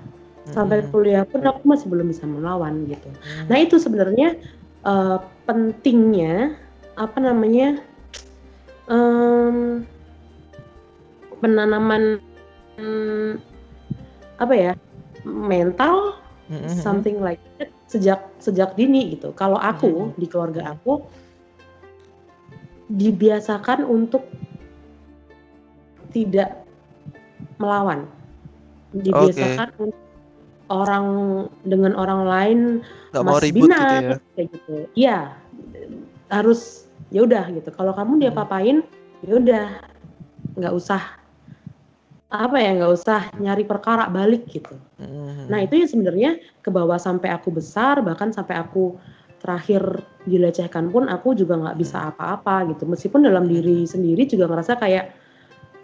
sampai 0.54 0.86
kuliah 0.94 1.26
pun 1.26 1.42
aku 1.42 1.66
masih 1.66 1.88
belum 1.90 2.10
bisa 2.14 2.30
melawan 2.30 2.86
gitu. 2.86 3.10
Mm. 3.10 3.48
Nah 3.50 3.58
itu 3.58 3.76
sebenarnya 3.82 4.38
eh, 4.86 5.18
pentingnya 5.50 6.54
apa 6.96 7.18
namanya 7.20 7.82
em, 8.88 9.84
penanaman 11.42 12.22
mm, 12.78 13.42
apa 14.40 14.54
ya 14.54 14.72
mental 15.26 16.22
Mm-mm. 16.46 16.70
something 16.70 17.18
like 17.26 17.42
that 17.58 17.74
sejak 17.90 18.22
sejak 18.38 18.78
dini 18.78 19.18
gitu. 19.18 19.34
Kalau 19.34 19.58
aku 19.58 20.14
Mhm. 20.14 20.22
di 20.22 20.26
keluarga 20.30 20.78
aku 20.78 21.02
dibiasakan 22.94 23.82
untuk 23.82 24.30
tidak 26.14 26.64
melawan. 27.58 28.06
Dibiasakan 28.94 29.70
untuk 29.82 30.05
orang 30.70 31.06
dengan 31.62 31.94
orang 31.94 32.22
lain 32.26 32.60
mau 33.14 33.38
Mas 33.38 33.44
ribut 33.46 33.70
gitu 33.70 33.76
Binar, 33.76 34.02
ya? 34.02 34.18
kayak 34.34 34.48
gitu. 34.52 34.76
Iya, 34.98 35.18
harus 36.34 36.90
ya 37.14 37.24
udah 37.24 37.46
gitu. 37.54 37.70
Kalau 37.72 37.94
kamu 37.94 38.22
dia 38.22 38.32
Hmm. 38.34 38.40
papain, 38.42 38.78
ya 39.22 39.34
udah 39.38 39.66
nggak 40.56 40.74
usah 40.74 41.02
apa 42.36 42.58
ya 42.60 42.76
nggak 42.76 42.94
usah 42.94 43.22
nyari 43.40 43.64
perkara 43.64 44.10
balik 44.12 44.50
gitu. 44.50 44.76
Mm-mm. 45.00 45.48
Nah 45.48 45.62
itu 45.64 45.78
yang 45.80 45.90
sebenarnya 45.90 46.32
ke 46.60 46.70
bawah 46.74 46.98
sampai 47.00 47.32
aku 47.32 47.54
besar 47.54 48.02
bahkan 48.02 48.34
sampai 48.34 48.60
aku 48.60 48.98
terakhir 49.40 50.02
dilecehkan 50.26 50.90
pun 50.90 51.06
aku 51.06 51.38
juga 51.38 51.56
nggak 51.56 51.78
bisa 51.78 52.12
apa-apa 52.12 52.74
gitu. 52.74 52.90
Meskipun 52.90 53.24
dalam 53.24 53.46
diri 53.46 53.86
sendiri 53.86 54.26
juga 54.26 54.50
ngerasa 54.50 54.76
kayak 54.82 55.14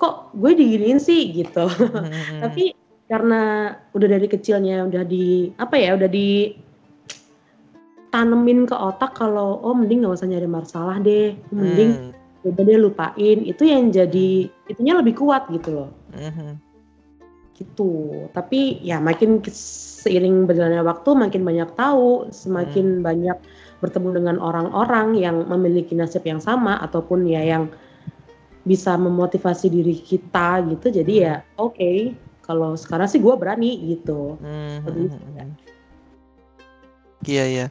kok 0.02 0.34
gue 0.34 0.52
diginiin 0.58 0.98
sih 0.98 1.30
gitu. 1.30 1.70
Mm-mm. 1.70 2.42
Tapi 2.44 2.74
karena 3.12 3.76
udah 3.92 4.08
dari 4.08 4.28
kecilnya 4.32 4.88
udah 4.88 5.04
di 5.04 5.52
apa 5.60 5.76
ya 5.76 6.00
udah 6.00 6.08
di 6.08 6.56
tanemin 8.12 8.64
ke 8.68 8.76
otak 8.76 9.20
kalau 9.20 9.60
oh 9.60 9.76
mending 9.76 10.04
nggak 10.04 10.16
usah 10.16 10.32
nyari 10.32 10.48
masalah 10.48 11.00
deh, 11.04 11.36
mending 11.52 11.92
Hmm. 12.12 12.48
udah 12.48 12.64
dia 12.64 12.78
lupain. 12.80 13.38
Itu 13.44 13.68
yang 13.68 13.92
jadi 13.92 14.48
itunya 14.72 14.94
lebih 14.96 15.20
kuat 15.20 15.52
gitu 15.52 15.70
loh. 15.76 15.90
Mhm. 16.16 16.72
gitu. 17.62 18.26
Tapi 18.34 18.82
ya 18.82 18.98
makin 18.98 19.38
seiring 19.46 20.50
berjalannya 20.50 20.82
waktu 20.82 21.14
makin 21.14 21.46
banyak 21.46 21.70
tahu 21.78 22.26
semakin 22.34 23.06
banyak 23.06 23.38
bertemu 23.86 24.18
dengan 24.18 24.42
orang-orang 24.42 25.14
yang 25.14 25.46
memiliki 25.46 25.94
nasib 25.94 26.26
yang 26.26 26.42
sama 26.42 26.82
ataupun 26.82 27.30
ya 27.30 27.46
yang 27.46 27.70
bisa 28.66 28.98
memotivasi 28.98 29.70
diri 29.70 29.94
kita 29.94 30.66
gitu. 30.74 30.90
Jadi 30.90 31.14
ya 31.22 31.46
oke 31.62 32.18
kalau 32.52 32.76
sekarang 32.76 33.08
sih 33.08 33.24
gue 33.24 33.32
berani 33.40 33.96
gitu 33.96 34.36
Mhm, 34.44 34.78
Lebih 34.84 35.08
mhm, 35.08 35.20
mhm. 35.24 35.50
Iya 37.24 37.46
ya. 37.48 37.68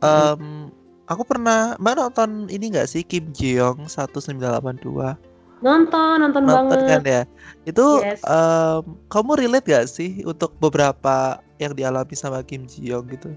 Em, 0.00 0.70
aku 1.04 1.22
pernah 1.28 1.74
Mbak 1.76 1.94
nonton 1.98 2.30
ini 2.48 2.72
nggak 2.72 2.88
sih 2.88 3.02
Kim 3.04 3.28
Jeong 3.36 3.84
1982? 3.84 5.18
nonton 5.64 6.20
nonton, 6.20 6.42
Nonton 6.44 6.76
banget 6.76 6.80
kan 6.84 7.02
ya? 7.04 7.22
Itu 7.64 8.00
Yes. 8.00 8.20
em, 8.24 8.82
kamu 9.12 9.30
relate 9.44 9.66
gak 9.68 9.86
sih 9.88 10.24
untuk 10.24 10.56
beberapa 10.60 11.40
yang 11.60 11.72
dialami 11.76 12.14
sama 12.16 12.40
Kim 12.46 12.64
Jeong 12.64 13.04
gitu? 13.12 13.32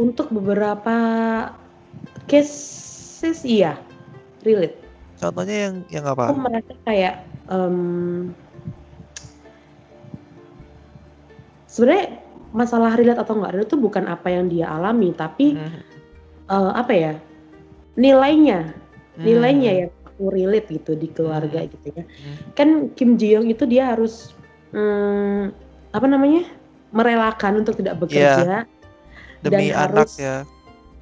untuk 0.00 0.32
beberapa 0.32 0.96
cases 2.24 3.44
iya 3.44 3.76
relate 4.40 4.80
Contohnya 5.20 5.56
yang 5.70 5.74
yang 5.92 6.04
aku 6.08 6.32
apa? 6.32 6.34
merasa 6.34 6.72
kayak 6.82 7.14
em, 7.46 7.76
sebenarnya 11.72 12.20
masalah 12.52 12.92
relate 13.00 13.24
atau 13.24 13.40
enggak 13.40 13.56
relate 13.56 13.70
itu 13.72 13.80
bukan 13.80 14.04
apa 14.12 14.28
yang 14.28 14.52
dia 14.52 14.68
alami 14.68 15.16
tapi 15.16 15.56
Mhm, 15.56 15.80
eh, 16.52 16.72
apa 16.76 16.92
ya 16.92 17.12
nilainya 17.96 18.76
nilainya 19.16 19.70
mhm, 19.72 19.80
yang 19.80 19.90
aku 20.04 20.22
relate 20.28 20.68
gitu 20.68 20.92
di 20.92 21.08
keluarga 21.08 21.64
gitu 21.64 21.86
ya 21.96 22.04
mhm. 22.04 22.34
kan 22.52 22.68
Kim 22.92 23.16
Ji 23.16 23.32
Young 23.32 23.48
itu 23.48 23.64
dia 23.64 23.96
harus 23.96 24.36
mm, 24.76 25.52
apa 25.96 26.06
namanya 26.08 26.44
merelakan 26.92 27.64
untuk 27.64 27.80
tidak 27.80 28.04
bekerja 28.04 28.68
Demi 29.42 29.72
dan 29.72 29.74
anak 29.74 30.06
harus 30.06 30.12
ya. 30.20 30.36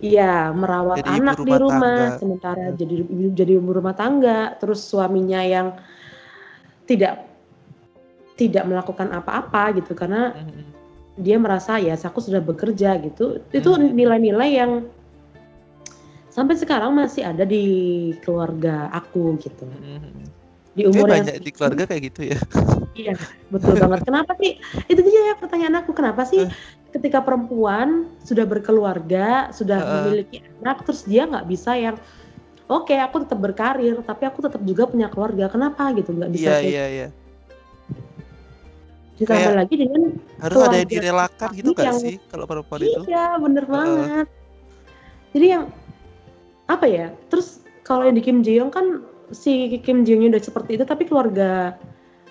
Iya, 0.00 0.56
merawat 0.56 1.04
Jadi 1.04 1.12
anak 1.12 1.36
di 1.36 1.44
rumah 1.44 1.58
rumah, 1.60 2.00
tangga. 2.00 2.16
sementara 2.16 2.64
Hmm. 2.72 2.76
jadi 2.80 2.94
jadi 3.36 3.52
ibu 3.60 3.68
rumah 3.68 3.92
tangga, 3.92 4.56
terus 4.56 4.80
suaminya 4.80 5.44
yang 5.44 5.76
tidak 6.88 7.29
tidak 8.40 8.64
melakukan 8.64 9.12
apa-apa 9.12 9.76
gitu 9.76 9.92
karena 9.92 10.32
Mhm, 10.32 10.64
dia 11.20 11.36
merasa 11.36 11.76
ya 11.76 11.92
aku 12.00 12.24
sudah 12.24 12.40
bekerja 12.40 12.96
gitu. 13.04 13.44
Itu 13.52 13.76
Hmm. 13.76 13.92
nilai-nilai 13.92 14.50
yang 14.56 14.72
sampai 16.32 16.56
sekarang 16.56 16.96
masih 16.96 17.28
ada 17.28 17.44
di 17.44 17.64
keluarga 18.24 18.88
aku 18.88 19.36
gitu. 19.36 19.68
mhm. 19.68 20.24
Di 20.72 20.86
umur 20.86 21.10
yang 21.12 21.26
banyak 21.26 21.42
di 21.44 21.50
keluarga 21.52 21.84
kayak 21.84 22.02
gitu 22.08 22.20
ya. 22.32 22.38
Iya, 22.90 23.14
betul 23.54 23.78
banget. 23.78 24.02
Kenapa 24.02 24.34
sih? 24.42 24.58
Itu 24.90 25.00
dia 25.06 25.20
ya 25.30 25.34
pertanyaan 25.38 25.78
aku. 25.84 25.94
Kenapa 25.94 26.26
sih 26.26 26.42
Eh. 26.42 26.50
ketika 26.90 27.22
perempuan 27.22 28.10
sudah 28.26 28.42
berkeluarga, 28.48 29.54
sudah 29.54 29.78
Heeh. 29.78 29.94
memiliki 30.02 30.36
anak, 30.58 30.82
terus 30.82 31.06
dia 31.06 31.22
nggak 31.22 31.46
bisa 31.46 31.78
yang 31.78 31.94
oke 32.66 32.90
aku 32.90 33.22
tetap 33.22 33.38
berkarir, 33.38 34.02
tapi 34.02 34.26
aku 34.26 34.42
tetap 34.42 34.62
juga 34.66 34.90
punya 34.90 35.06
keluarga. 35.06 35.46
Kenapa 35.46 35.90
gitu? 35.94 36.10
Nggak 36.10 36.32
bisa 36.34 36.50
Iya 36.50 36.58
kayak 36.58 36.70
iya 36.70 36.84
iya. 36.90 37.08
Ditambah 39.20 39.36
kayak 39.44 39.58
lagi 39.60 39.74
dengan 39.76 40.02
Harus 40.40 40.56
ada 40.58 40.76
yang 40.76 40.88
direlakan 40.88 41.48
gitu 41.52 41.70
gak 41.70 41.84
yang- 41.84 42.00
sih 42.00 42.16
kalau 42.26 42.44
perempuan 42.44 42.80
itu? 42.80 43.00
iya 43.04 43.36
bener 43.36 43.64
Heeh. 43.64 43.74
banget. 43.76 44.26
Jadi 45.30 45.46
yang 45.46 45.64
apa 46.66 46.86
ya? 46.86 47.06
Terus 47.28 47.48
kalau 47.82 48.02
yang 48.02 48.16
di 48.16 48.24
Kim 48.24 48.40
Ji 48.40 48.56
Young 48.56 48.72
kan 48.72 49.04
si 49.30 49.52
Kim 49.78 50.02
Ji 50.02 50.16
Young 50.16 50.32
udah 50.32 50.40
seperti 50.40 50.74
itu, 50.74 50.84
tapi 50.84 51.04
keluarga 51.04 51.76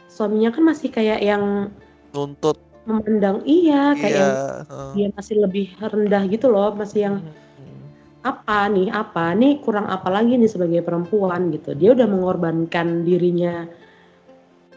suaminya 0.10 0.50
kan 0.50 0.66
masih 0.66 0.90
kayak 0.90 1.22
yang 1.22 1.70
Nuntut. 2.10 2.58
memandang 2.84 3.46
iya 3.46 3.94
kayak 3.94 4.10
Iya. 4.10 4.18
yang 4.18 4.34
heeh. 4.66 4.92
dia 4.98 5.08
masih 5.14 5.36
lebih 5.40 5.68
rendah 5.78 6.24
gitu 6.26 6.50
loh 6.50 6.74
masih 6.74 7.00
yang 7.06 7.16
Mhm. 7.22 7.78
apa 8.20 8.66
nih 8.66 8.90
apa 8.90 9.26
nih 9.32 9.62
kurang 9.62 9.86
apa 9.86 10.10
lagi 10.10 10.34
nih 10.34 10.50
sebagai 10.50 10.82
perempuan 10.82 11.54
gitu 11.54 11.78
dia 11.78 11.94
udah 11.94 12.04
mengorbankan 12.04 13.06
dirinya 13.06 13.70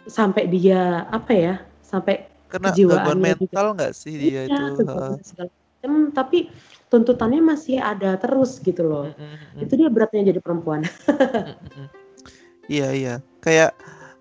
sampai 0.04 0.44
dia 0.46 1.08
apa 1.08 1.32
ya 1.32 1.54
sampai 1.92 2.24
Kena 2.48 2.72
gangguan 2.72 3.20
mental 3.20 3.66
nggak 3.76 3.92
sih 3.92 4.12
dia 4.16 4.44
iya 4.48 4.68
itu? 4.68 4.84
segala 4.84 5.48
macam 5.48 5.92
tapi 6.12 6.38
tuntutannya 6.92 7.40
masih 7.40 7.80
ada 7.80 8.16
terus 8.20 8.60
gitu 8.60 8.84
loh 8.84 9.08
Heeh. 9.12 9.36
Mhm, 9.56 9.62
itu 9.64 9.72
dia 9.76 9.88
beratnya 9.92 10.32
jadi 10.32 10.40
perempuan. 10.40 10.80
Iya 12.70 12.88
iya. 12.94 13.14
Kayak 13.42 13.74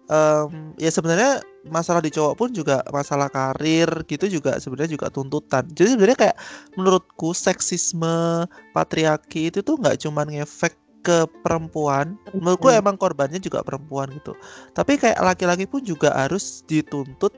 em, 0.10 0.74
ya 0.82 0.90
sebenarnya 0.90 1.40
masalah 1.70 2.02
di 2.02 2.10
cowok 2.10 2.34
pun 2.36 2.50
juga 2.50 2.82
masalah 2.90 3.30
karir 3.30 3.88
gitu 4.10 4.26
juga 4.28 4.58
sebenarnya 4.58 4.98
juga 4.98 5.08
tuntutan. 5.14 5.70
Jadi 5.72 5.94
sebenarnya 5.94 6.18
kayak 6.20 6.38
menurutku 6.74 7.32
seksisme 7.38 8.46
patriarki 8.74 9.54
itu 9.54 9.62
tuh 9.62 9.78
nggak 9.78 10.02
cuman 10.02 10.28
ngefek 10.34 10.74
ke 11.06 11.30
perempuan. 11.46 12.18
Menurutku 12.34 12.74
emang 12.74 12.98
korbannya 12.98 13.38
juga 13.38 13.62
perempuan 13.62 14.10
gitu. 14.14 14.34
Tapi 14.74 14.98
kayak 14.98 15.22
laki-laki 15.22 15.70
pun 15.70 15.86
juga 15.86 16.14
harus 16.18 16.66
dituntut 16.66 17.34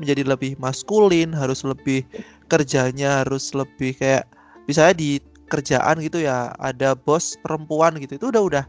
menjadi 0.00 0.22
lebih 0.26 0.58
maskulin, 0.58 1.30
harus 1.34 1.62
lebih 1.62 2.06
kerjanya 2.48 3.24
harus 3.24 3.50
lebih 3.56 3.96
kayak 3.96 4.28
misalnya 4.68 4.94
di 4.96 5.10
kerjaan 5.48 6.00
gitu 6.00 6.24
ya 6.24 6.52
ada 6.60 6.96
bos 6.96 7.36
perempuan 7.44 7.96
gitu 8.00 8.16
itu 8.16 8.26
udah 8.32 8.42
udah 8.42 8.64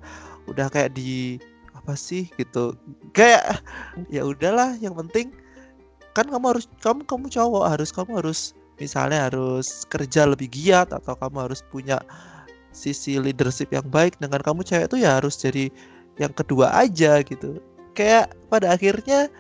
udah 0.52 0.68
kayak 0.70 0.94
di 0.96 1.40
apa 1.76 1.94
sih 1.96 2.28
gitu 2.40 2.76
kayak 3.16 3.62
ya 4.12 4.26
udahlah 4.26 4.76
yang 4.80 4.96
penting 4.96 5.32
kan 6.16 6.28
kamu 6.28 6.56
harus 6.56 6.66
kamu 6.80 7.04
kamu 7.08 7.26
cowok 7.32 7.66
harus 7.68 7.90
kamu 7.92 8.12
harus 8.24 8.40
misalnya 8.80 9.32
harus 9.32 9.88
kerja 9.88 10.28
lebih 10.28 10.52
giat 10.52 10.92
atau 10.92 11.16
kamu 11.16 11.48
harus 11.48 11.64
punya 11.72 12.00
sisi 12.76 13.16
leadership 13.16 13.72
yang 13.72 13.88
baik 13.88 14.20
dengan 14.20 14.44
kamu 14.44 14.68
cewek 14.68 14.92
itu 14.92 15.08
ya 15.08 15.24
harus 15.24 15.40
jadi 15.40 15.72
yang 16.20 16.36
kedua 16.36 16.76
aja 16.76 17.24
gitu. 17.24 17.60
Kayak 17.96 18.36
pada 18.52 18.76
akhirnya 18.76 19.32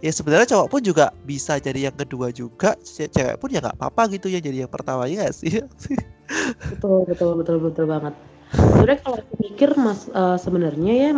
ya 0.00 0.10
sebenarnya 0.12 0.48
cowok 0.56 0.68
pun 0.72 0.80
juga 0.80 1.12
bisa 1.24 1.56
jadi 1.60 1.92
yang 1.92 1.96
kedua 1.96 2.32
juga. 2.32 2.76
Ce- 2.80 3.08
cewek 3.08 3.36
pun 3.40 3.48
ya 3.52 3.60
nggak 3.60 3.76
apa-apa 3.76 4.16
gitu 4.16 4.32
ya 4.32 4.40
jadi 4.40 4.66
yang 4.66 4.72
pertama 4.72 5.04
ya 5.06 5.28
sih? 5.32 5.60
Betul 6.76 7.04
betul 7.08 7.30
betul 7.40 7.56
betul 7.60 7.84
banget. 7.88 8.14
Sebenarnya 8.50 9.00
kalau 9.06 9.16
aku 9.22 9.34
pikir 9.46 9.70
mas 9.78 10.10
eh, 10.10 10.38
sebenarnya 10.40 10.92
ya 10.92 11.10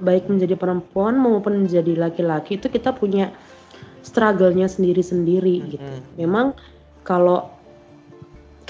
baik 0.00 0.32
menjadi 0.32 0.56
perempuan 0.56 1.20
maupun 1.20 1.68
menjadi 1.68 1.92
laki-laki 1.92 2.56
itu 2.56 2.72
kita 2.72 2.96
punya 2.96 3.28
struggle-nya 4.00 4.64
sendiri-sendiri 4.64 5.76
gitu. 5.76 5.84
Mm-mm. 5.84 6.16
memang 6.16 6.56
kalau 7.04 7.52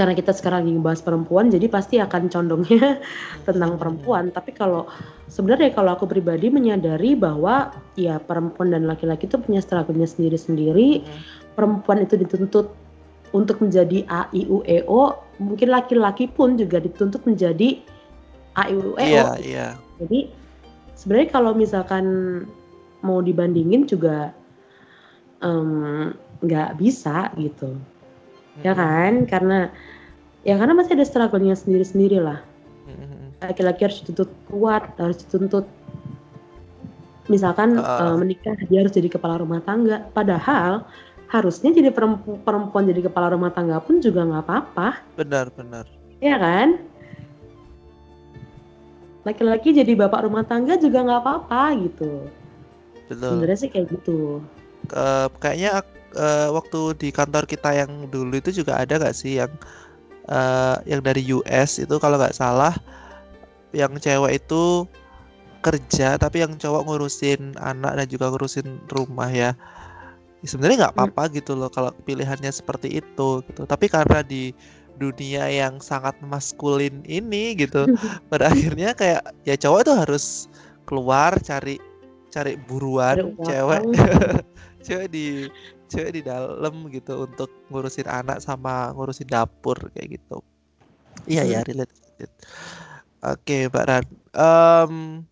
karena 0.00 0.16
kita 0.16 0.32
sekarang 0.32 0.64
lagi 0.64 0.80
bahas 0.80 1.04
perempuan 1.04 1.52
jadi 1.52 1.68
pasti 1.68 2.00
akan 2.00 2.32
condongnya 2.32 2.96
tentang 3.46 3.76
perempuan. 3.76 4.32
Tapi 4.32 4.56
kalau 4.56 4.88
sebenarnya 5.28 5.76
kalau 5.76 5.92
aku 5.92 6.08
pribadi 6.08 6.48
menyadari 6.48 7.12
bahwa 7.12 7.68
ya 8.00 8.16
perempuan 8.16 8.72
dan 8.72 8.88
laki-laki 8.88 9.28
itu 9.28 9.36
punya 9.36 9.60
struggle-nya 9.60 10.08
sendiri-sendiri. 10.08 11.04
Perempuan 11.52 12.00
itu 12.00 12.16
dituntut 12.16 12.72
untuk 13.36 13.60
menjadi 13.60 14.08
A 14.08 14.24
I 14.32 14.48
U 14.48 14.64
E 14.64 14.80
O. 14.88 15.20
Mungkin 15.36 15.68
laki-laki 15.68 16.32
pun 16.32 16.56
juga 16.56 16.80
dituntut 16.80 17.20
menjadi 17.28 17.84
A 18.56 18.72
I 18.72 18.80
U 18.80 18.96
E 18.96 19.04
O. 19.04 19.04
Iya 19.04 19.28
iya. 19.44 19.66
Jadi 20.00 20.32
sebenarnya 20.96 21.28
kalau 21.28 21.52
misalkan 21.52 22.04
mau 23.04 23.20
dibandingin 23.20 23.84
juga 23.84 24.32
nggak 26.40 26.80
bisa 26.80 27.32
gitu 27.36 27.76
ya 28.60 28.72
Mm-mm. 28.72 28.80
kan? 28.80 29.12
Karena 29.26 29.58
ya 30.40 30.56
karena 30.56 30.72
masih 30.72 30.96
ada 30.96 31.04
struggle-nya 31.04 31.56
sendiri-sendiri 31.56 32.18
lah. 32.20 32.40
Mm-mm. 32.88 33.32
laki-laki 33.40 33.88
harus 33.88 34.04
dituntut 34.04 34.28
kuat 34.52 34.84
harus 35.00 35.16
dituntut 35.24 35.64
misalkan 37.32 37.78
Ah. 37.80 38.12
eh, 38.12 38.16
menikah 38.18 38.52
dia 38.68 38.84
harus 38.84 38.92
jadi 38.92 39.08
kepala 39.08 39.40
rumah 39.40 39.62
tangga. 39.64 40.04
Padahal 40.12 40.84
harusnya 41.30 41.70
jadi 41.70 41.94
perempu- 41.94 42.42
perempuan 42.42 42.90
jadi 42.90 43.06
kepala 43.06 43.32
rumah 43.32 43.54
tangga 43.54 43.78
pun 43.78 44.02
juga 44.02 44.26
nggak 44.26 44.42
apa-apa. 44.44 44.88
Benar 45.14 45.48
benar. 45.54 45.86
Ya 46.18 46.36
kan? 46.36 46.82
Laki-laki 49.22 49.76
jadi 49.76 49.92
bapak 49.94 50.26
rumah 50.26 50.42
tangga 50.48 50.80
juga 50.80 51.04
nggak 51.04 51.20
apa-apa 51.22 51.62
gitu. 51.86 52.24
Betul. 53.06 53.36
Sebenarnya 53.36 53.58
sih 53.60 53.70
kayak 53.70 53.86
gitu. 53.94 54.40
Eh, 54.90 55.26
kayaknya 55.38 55.84
ak- 55.84 55.99
eh, 56.16 56.48
waktu 56.50 56.80
di 57.00 57.08
kantor 57.14 57.44
kita 57.46 57.70
yang 57.76 58.10
dulu 58.10 58.34
itu 58.38 58.50
juga 58.62 58.80
ada 58.82 58.98
gak 59.00 59.14
sih 59.16 59.38
yang 59.40 59.52
eh, 60.30 60.76
yang 60.90 61.00
dari 61.04 61.22
US 61.34 61.80
itu 61.82 61.94
kalau 62.02 62.16
nggak 62.20 62.36
salah 62.36 62.74
yang 63.74 63.94
cewek 63.98 64.42
itu 64.42 64.86
kerja 65.60 66.16
tapi 66.16 66.40
yang 66.44 66.56
cowok 66.56 66.82
ngurusin 66.88 67.52
anak 67.60 67.92
dan 68.00 68.06
juga 68.08 68.32
ngurusin 68.32 68.68
rumah 68.88 69.28
ya 69.30 69.52
Ya, 70.40 70.48
sebenarnya 70.56 70.76
nggak 70.88 70.94
Hmm. 70.96 71.12
apa-apa 71.12 71.22
gitu 71.36 71.52
loh 71.52 71.68
kalau 71.68 71.92
pilihannya 72.08 72.48
seperti 72.48 72.88
itu 73.04 73.44
gitu 73.44 73.68
tapi 73.68 73.92
karena 73.92 74.24
di 74.24 74.56
dunia 74.96 75.48
yang 75.52 75.84
sangat 75.84 76.16
maskulin 76.24 77.04
ini 77.04 77.52
gitu 77.60 77.84
pada 78.32 78.48
akhirnya 78.48 78.96
kayak 78.96 79.20
ya 79.44 79.56
cowok 79.60 79.80
tuh 79.84 79.96
harus 80.00 80.48
keluar 80.88 81.36
cari 81.44 81.76
cari 82.32 82.56
buruan 82.56 83.36
uang. 83.38 83.44
cewek 83.44 83.84
cewek 84.82 85.08
di 85.12 85.26
cewek 85.92 86.20
di 86.20 86.22
dalam 86.24 86.88
gitu 86.92 87.26
untuk 87.28 87.50
ngurusin 87.68 88.08
anak 88.08 88.40
sama 88.42 88.92
ngurusin 88.96 89.28
dapur 89.28 89.76
kayak 89.92 90.20
gitu 90.20 90.40
iya 91.28 91.44
ya 91.44 91.60
relate, 91.64 91.92
oke 93.24 93.56
mbak 93.70 93.84
Ran 93.86 94.06
Em, 94.30 95.26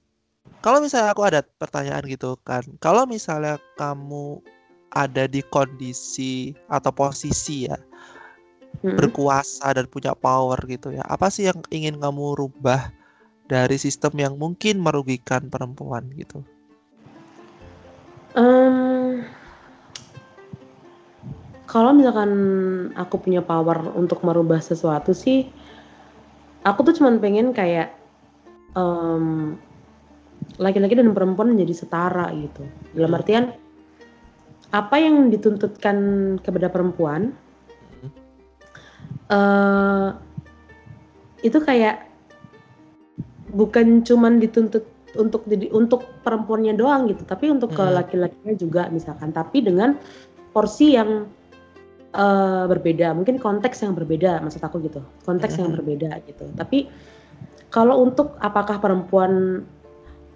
kalau 0.59 0.83
misalnya 0.83 1.15
aku 1.15 1.23
ada 1.23 1.41
pertanyaan 1.47 2.03
gitu 2.11 2.35
kan 2.43 2.67
kalau 2.83 3.07
misalnya 3.07 3.63
kamu 3.79 4.43
ada 4.91 5.31
di 5.31 5.45
kondisi 5.47 6.57
atau 6.67 6.91
posisi 6.91 7.71
ya 7.71 7.79
Mm-mm. 8.83 8.95
berkuasa 8.95 9.75
dan 9.75 9.87
punya 9.91 10.15
power 10.15 10.59
gitu 10.71 10.95
ya. 10.95 11.03
Apa 11.07 11.31
sih 11.35 11.51
yang 11.51 11.59
ingin 11.75 11.99
kamu 11.99 12.39
rubah 12.39 12.95
dari 13.51 13.75
sistem 13.75 14.15
yang 14.19 14.35
mungkin 14.39 14.79
merugikan 14.79 15.51
perempuan 15.51 16.07
gitu? 16.15 16.45
Em, 18.39 18.88
kalau 21.69 21.93
misalkan 21.93 22.33
aku 22.97 23.21
punya 23.21 23.45
power 23.45 23.93
untuk 23.93 24.25
merubah 24.25 24.57
sesuatu 24.57 25.13
sih, 25.13 25.45
aku 26.65 26.81
tuh 26.89 26.97
cuman 26.97 27.21
pengen 27.21 27.53
kayak 27.53 27.93
em, 28.73 29.55
laki-laki 30.57 30.97
dan 30.97 31.13
perempuan 31.13 31.53
menjadi 31.53 31.85
setara 31.85 32.33
gitu. 32.33 32.65
Dalam 32.97 33.13
Hmm. 33.13 33.19
artian 33.21 33.45
apa 34.73 34.97
yang 35.01 35.29
dituntutkan 35.29 35.97
kepada 36.41 36.73
perempuan 36.73 37.33
Hmm. 38.01 38.11
eh 39.29 40.09
itu 41.45 41.59
kayak 41.61 42.09
bukan 43.53 44.05
cuman 44.05 44.41
dituntut 44.41 44.85
untuk 45.17 45.45
jadi 45.49 45.73
untuk 45.73 46.05
perempuannya 46.25 46.77
doang 46.77 47.09
gitu, 47.09 47.25
tapi 47.25 47.49
untuk 47.49 47.73
ke 47.73 47.81
Mm. 47.81 47.97
laki-lakinya 47.97 48.55
juga 48.61 48.83
misalkan, 48.93 49.33
tapi 49.33 49.65
dengan 49.65 49.97
porsi 50.53 50.93
yang 50.97 51.25
eh, 52.15 52.65
berbeda, 52.69 53.13
mungkin 53.13 53.37
konteks 53.37 53.85
yang 53.85 53.93
berbeda, 53.93 54.41
maksud 54.41 54.63
aku 54.63 54.81
gitu, 54.85 55.05
konteks 55.29 55.59
yang 55.61 55.75
berbeda 55.75 56.21
gitu. 56.25 56.49
Tapi 56.57 56.89
kalau 57.69 58.01
untuk 58.01 58.37
apakah 58.41 58.81
perempuan 58.81 59.65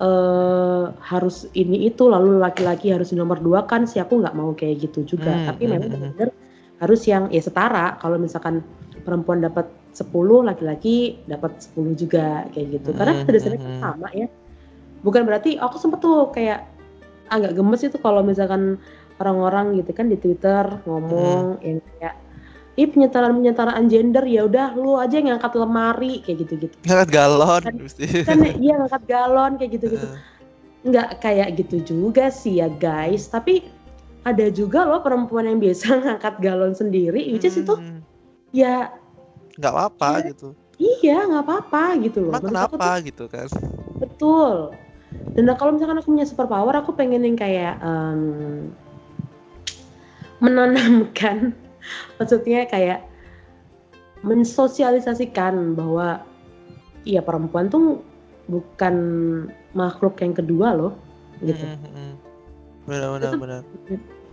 eh, 0.03 0.85
harus 1.01 1.49
ini 1.57 1.89
itu, 1.89 2.09
lalu 2.09 2.41
laki-laki 2.43 2.93
harus 2.93 3.15
nomor 3.17 3.41
dua 3.41 3.65
kan 3.65 3.89
sih 3.89 4.03
aku 4.03 4.21
nggak 4.21 4.37
mau 4.37 4.53
kayak 4.53 4.85
gitu 4.91 5.17
juga. 5.17 5.33
Tapi 5.49 5.65
memang 5.69 6.13
benar 6.13 6.29
harus 6.83 7.07
yang 7.07 7.31
ya 7.31 7.41
setara. 7.41 7.97
Kalau 8.03 8.19
misalkan 8.19 8.61
perempuan 9.07 9.43
dapat 9.43 9.71
10, 9.93 10.43
laki-laki 10.43 11.21
dapat 11.29 11.53
10 11.61 11.95
juga 11.95 12.49
kayak 12.51 12.81
gitu. 12.81 12.91
Karena 12.97 13.13
pada 13.23 13.37
dasarnya 13.37 13.61
sama 13.79 14.09
ya. 14.17 14.27
Bukan 15.03 15.23
berarti 15.27 15.59
aku 15.59 15.77
sempet 15.83 15.99
tuh 16.01 16.31
kayak 16.31 16.72
agak 17.29 17.53
gemes 17.55 17.83
itu 17.83 17.97
kalau 17.97 18.21
misalkan 18.21 18.81
orang-orang 19.19 19.79
gitu 19.79 19.93
kan 19.93 20.11
di 20.11 20.17
Twitter 20.17 20.67
ngomong 20.83 21.63
yang 21.63 21.79
kayak 21.99 22.15
ih 22.73 22.89
penyetaraan-penyetaraan 22.89 23.85
gender 23.87 24.25
ya 24.25 24.49
udah 24.49 24.73
lu 24.75 24.97
aja 24.97 25.21
yang 25.21 25.37
ngangkat 25.37 25.53
lemari 25.55 26.25
kayak 26.25 26.43
gitu-gitu. 26.43 26.75
Ngangkat 26.89 27.09
galon 27.13 27.63
Kan- 27.63 27.79
mesti. 27.79 28.05
Kan 28.25 28.39
iya 28.57 28.75
ngangkat 28.81 29.05
galon 29.05 29.53
kayak 29.61 29.71
gitu-gitu. 29.77 30.07
Eh, 30.09 30.19
Nggak 30.83 31.23
kayak 31.23 31.49
gitu 31.63 31.77
juga 31.87 32.27
sih 32.27 32.59
ya 32.59 32.67
guys, 32.67 33.31
tapi 33.31 33.63
ada 34.25 34.51
juga 34.51 34.83
loh 34.83 34.99
perempuan 34.99 35.47
yang 35.47 35.61
biasa 35.63 35.85
ngangkat 36.03 36.35
galon 36.43 36.75
sendiri, 36.75 37.31
which 37.31 37.45
is 37.45 37.55
itu 37.55 37.71
hmm, 37.71 38.03
ya 38.51 38.91
nggak 39.55 39.69
apa-apa 39.71 40.11
Iya. 40.19 40.27
gitu. 40.35 40.49
iya 40.81 41.19
nggak 41.23 41.45
apa-apa 41.45 41.85
gitu 42.03 42.19
loh. 42.27 42.33
Emang 42.35 42.43
aku 42.43 42.49
tuh 42.49 42.57
kenapa 42.81 42.89
gitu 43.05 43.25
kan? 43.29 43.47
Betul. 44.01 44.75
Dan 45.33 45.49
kalau 45.57 45.73
misalkan 45.77 45.97
aku 45.97 46.13
punya 46.13 46.29
super 46.29 46.45
power, 46.45 46.77
aku 46.77 46.93
pengen 46.93 47.25
yang 47.25 47.37
kayak 47.41 47.81
em, 47.81 48.69
menanamkan, 50.45 51.57
maksudnya 52.21 52.69
kayak 52.69 53.09
mensosialisasikan 54.23 55.75
bahwa 55.75 56.23
iya 57.09 57.25
perempuan 57.25 57.73
tuh 57.73 58.05
bukan 58.47 58.95
makhluk 59.73 60.21
yang 60.21 60.37
kedua 60.37 60.77
loh, 60.77 60.93
gitu. 61.41 61.65
Hmm, 61.65 61.81
hmm, 61.81 61.93
hmm. 61.97 62.15
Benar 62.87 63.09
benar 63.19 63.33
benar. 63.39 63.61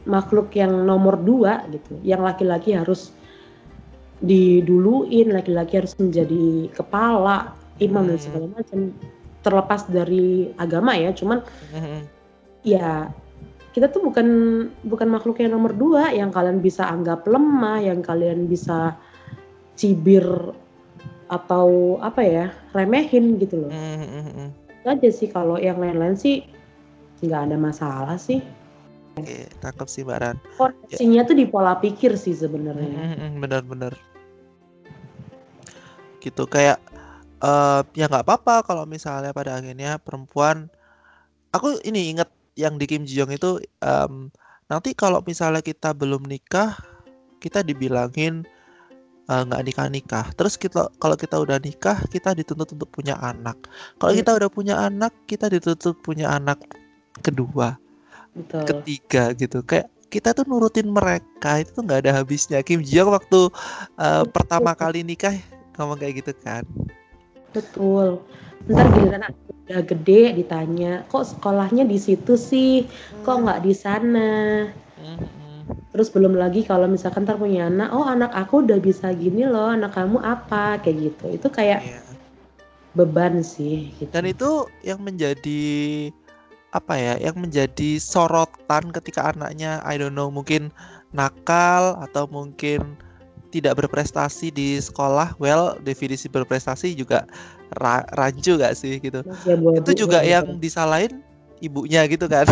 Makhluk 0.03 0.51
yang 0.57 0.73
nomor 0.83 1.15
dua 1.21 1.63
gitu, 1.71 1.95
yang 2.03 2.21
laki-laki 2.25 2.75
harus 2.75 3.13
diduluin, 4.19 5.31
laki-laki 5.31 5.79
harus 5.79 5.95
menjadi 5.95 6.67
kepala, 6.75 7.55
imam 7.79 8.03
dan 8.03 8.19
Hmm. 8.19 8.25
segala 8.27 8.45
macam. 8.51 8.79
Terlepas 9.49 9.81
dari 9.89 10.53
agama 10.55 10.93
ya, 10.93 11.09
cuman 11.09 11.41
Hmm, 11.73 11.81
hmm. 11.81 12.01
ya 12.61 13.09
kita 13.69 13.89
tuh 13.89 14.01
bukan 14.01 14.27
bukan 14.85 15.07
makhluk 15.09 15.41
yang 15.41 15.53
nomor 15.53 15.73
dua 15.73 16.09
yang 16.09 16.29
kalian 16.29 16.57
bisa 16.57 16.85
anggap 16.85 17.25
lemah 17.25 17.77
yang 17.81 18.01
kalian 18.01 18.45
bisa 18.45 18.97
cibir 19.73 20.25
atau 21.29 21.95
apa 22.01 22.21
ya 22.25 22.45
remehin 22.73 23.37
gitu 23.37 23.65
loh 23.65 23.71
Hmm, 23.71 23.97
hmm, 24.01 24.09
hmm, 24.09 24.33
hmm. 24.33 24.49
itu 24.81 24.87
aja 24.89 25.09
sih 25.13 25.29
kalau 25.29 25.55
yang 25.61 25.77
lain-lain 25.77 26.17
sih 26.17 26.41
nggak 27.21 27.53
ada 27.53 27.57
masalah 27.57 28.17
sih 28.17 28.41
Oke, 29.15 29.51
tangkap 29.59 29.85
sih 29.85 30.01
Mbak 30.01 30.17
Ran. 30.17 30.37
koneksinya 30.55 31.21
tuh 31.27 31.35
di 31.35 31.45
pola 31.45 31.75
pikir 31.77 32.15
sih 32.15 32.33
sebenarnya 32.33 32.89
Hmm, 32.89 33.07
hmm, 33.13 33.17
hmm, 33.19 33.33
benar-benar. 33.39 33.93
Gitu 36.19 36.43
kayak 36.47 36.79
eh 37.39 37.81
ya 37.95 38.05
nggak 38.11 38.25
apa-apa 38.27 38.55
kalau 38.67 38.83
misalnya 38.83 39.31
pada 39.31 39.59
akhirnya 39.59 39.95
perempuan 40.01 40.67
aku 41.55 41.79
ini 41.87 42.11
inget 42.13 42.29
yang 42.59 42.75
di 42.75 42.85
Kim 42.89 43.07
Ji 43.07 43.19
Young 43.23 43.31
itu 43.31 43.63
em, 43.79 44.27
nanti 44.67 44.91
kalau 44.97 45.23
misalnya 45.23 45.63
kita 45.63 45.95
belum 45.95 46.27
nikah 46.27 46.75
kita 47.39 47.63
dibilangin 47.63 48.43
eh, 49.31 49.41
nggak 49.47 49.63
nikah 49.67 49.87
nikah 49.87 50.25
terus 50.35 50.59
kita 50.59 50.91
kalau 50.99 51.15
kita 51.15 51.39
udah 51.39 51.57
nikah 51.63 51.97
kita 52.11 52.35
dituntut 52.35 52.75
untuk 52.75 52.89
punya 52.91 53.15
anak. 53.21 53.55
Kalau 54.01 54.11
Hmm. 54.11 54.19
kita 54.19 54.31
udah 54.39 54.49
punya 54.51 54.75
anak 54.79 55.13
kita 55.29 55.47
dituntut 55.51 55.95
punya 56.03 56.27
anak 56.35 56.59
kedua 57.23 57.79
betul. 58.35 58.83
ketiga 58.83 59.31
gitu. 59.35 59.61
Kayak 59.65 59.87
kita 60.09 60.33
tuh 60.33 60.45
nurutin 60.49 60.89
mereka 60.89 61.61
itu 61.61 61.71
tuh 61.77 61.83
nggak 61.85 62.01
ada 62.07 62.11
habisnya. 62.23 62.59
Kim 62.65 62.81
Ji 62.83 62.99
Young 62.99 63.11
waktu 63.15 63.49
eh, 63.99 64.23
pertama 64.31 64.73
kali 64.81 65.01
nikah 65.07 65.35
ngomong 65.79 65.97
kayak 66.01 66.21
gitu 66.25 66.33
kan 66.43 66.63
betul. 67.55 68.21
Ntar 68.69 68.85
giliran 68.93 69.25
anak 69.25 69.33
udah 69.69 69.81
gede 69.85 70.21
ditanya 70.33 71.05
kok 71.09 71.25
sekolahnya 71.25 71.85
di 71.85 71.97
situ 71.97 72.33
sih? 72.37 72.85
Kok 73.25 73.45
nggak 73.45 73.61
di 73.65 73.73
sana? 73.73 74.29
Terus 75.89 76.09
belum 76.13 76.37
lagi 76.37 76.61
kalau 76.65 76.85
misalkan 76.85 77.25
ntar 77.25 77.41
punya 77.41 77.65
anak, 77.65 77.89
oh 77.93 78.05
anak 78.05 78.29
aku 78.33 78.61
udah 78.61 78.77
bisa 78.77 79.09
gini 79.17 79.45
loh, 79.49 79.73
anak 79.73 79.93
kamu 79.97 80.21
apa? 80.21 80.77
Kayak 80.81 80.97
gitu. 81.13 81.25
Itu 81.33 81.47
kayak 81.49 81.81
Iya. 81.81 82.01
beban 82.97 83.45
sih 83.45 83.93
gitu. 84.01 84.09
dan 84.09 84.25
itu 84.25 84.65
yang 84.81 84.97
menjadi 84.97 85.61
apa 86.73 86.93
ya 86.97 87.13
yang 87.21 87.37
menjadi 87.37 88.01
sorotan 88.01 88.89
ketika 88.89 89.29
anaknya 89.29 89.77
I 89.85 89.97
don't 89.97 90.17
know 90.17 90.33
mungkin 90.33 90.73
nakal 91.13 91.97
atau 92.01 92.25
mungkin 92.29 92.97
tidak 93.49 93.81
berprestasi 93.81 94.53
di 94.53 94.77
sekolah 94.77 95.33
well 95.41 95.73
definisi 95.81 96.29
berprestasi 96.29 96.93
juga 96.93 97.25
ra- 97.81 98.05
rancu 98.13 98.57
gak 98.57 98.77
sih 98.77 99.01
gitu? 99.01 99.25
Ya, 99.45 99.57
buat 99.57 99.81
itu 99.81 100.05
juga 100.05 100.21
buat 100.21 100.29
yang 100.29 100.45
disalahin 100.61 101.21
ibunya 101.59 102.05
gitu 102.05 102.29
kan? 102.29 102.45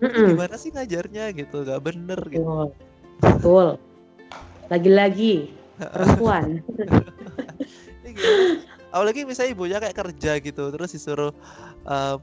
Gimana 0.00 0.56
sih 0.56 0.72
ngajarnya 0.72 1.36
gitu? 1.36 1.64
Gak 1.64 1.80
bener 1.84 2.20
gitu. 2.32 2.72
Betul. 3.20 3.76
Lagi-lagi 4.72 5.52
perempuan. 5.78 6.44
Apalagi 8.94 9.28
misalnya 9.28 9.52
ibunya 9.52 9.76
kayak 9.76 9.96
kerja 9.96 10.40
gitu 10.40 10.72
terus 10.72 10.96
disuruh 10.96 11.32
em, 11.84 12.20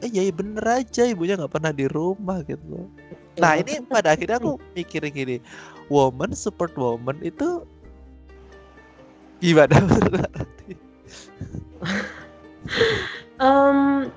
eh 0.00 0.10
ya 0.12 0.22
bener 0.32 0.64
aja 0.64 1.04
ibunya 1.08 1.36
nggak 1.36 1.52
pernah 1.52 1.72
di 1.72 1.88
rumah 1.88 2.40
gitu 2.44 2.88
nah 3.36 3.52
ini 3.60 3.84
pada 3.84 4.16
akhirnya 4.16 4.40
aku 4.40 4.56
mikir 4.72 5.04
gini 5.12 5.40
woman 5.92 6.34
support 6.34 6.74
woman 6.74 7.18
itu 7.22 7.62
gimana? 9.40 9.76
Em, 13.36 14.10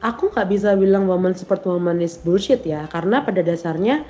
aku 0.00 0.30
nggak 0.32 0.48
bisa 0.48 0.78
bilang 0.78 1.10
woman 1.10 1.34
support 1.34 1.66
woman 1.66 1.98
is 2.00 2.16
bullshit 2.16 2.62
ya, 2.62 2.86
karena 2.88 3.20
pada 3.20 3.42
dasarnya 3.42 4.06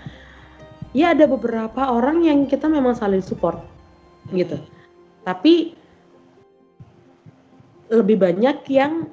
ya 0.92 1.16
ada 1.16 1.24
beberapa 1.26 1.88
orang 1.88 2.22
yang 2.22 2.44
kita 2.46 2.68
memang 2.68 2.94
saling 2.94 3.24
support 3.24 3.58
gitu. 4.30 4.60
Tapi 5.24 5.74
lebih 7.90 8.18
banyak 8.18 8.62
yang 8.70 9.08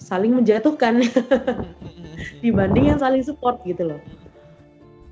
saling 0.00 0.34
menjatuhkan 0.34 1.04
dibanding 2.44 2.96
yang 2.96 2.98
saling 2.98 3.22
support 3.22 3.60
gitu 3.68 3.94
loh. 3.94 4.00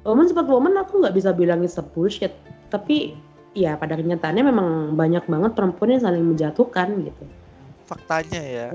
Woman 0.00 0.26
support 0.32 0.48
woman 0.48 0.80
aku 0.80 1.04
nggak 1.04 1.12
bisa 1.12 1.30
bilang 1.36 1.60
it's 1.60 1.76
a 1.76 1.84
bullshit, 1.84 2.32
tapi 2.72 3.12
ya 3.52 3.76
pada 3.76 3.98
kenyataannya 3.98 4.44
memang 4.48 4.68
banyak 4.96 5.26
banget 5.28 5.52
perempuan 5.52 5.92
yang 5.92 6.02
saling 6.02 6.24
menjatuhkan 6.24 7.04
gitu. 7.04 7.24
Faktanya 7.84 8.40
ya. 8.40 8.66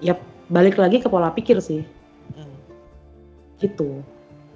Ya 0.00 0.14
balik 0.48 0.80
lagi 0.80 1.04
ke 1.04 1.12
pola 1.12 1.28
pikir 1.34 1.60
sih. 1.60 1.84
Hmm. 2.32 2.56
Gitu. 3.60 4.00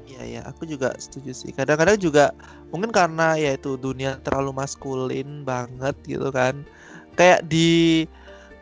Iya 0.08 0.22
ya, 0.24 0.40
aku 0.48 0.64
juga 0.64 0.96
setuju 0.96 1.36
sih. 1.36 1.52
Kadang-kadang 1.52 2.00
juga 2.00 2.32
mungkin 2.72 2.88
karena 2.88 3.36
ya 3.36 3.52
itu 3.52 3.76
dunia 3.76 4.16
terlalu 4.24 4.56
maskulin 4.56 5.44
banget 5.44 5.94
gitu 6.08 6.32
kan. 6.32 6.64
Kayak 7.12 7.44
di 7.44 8.04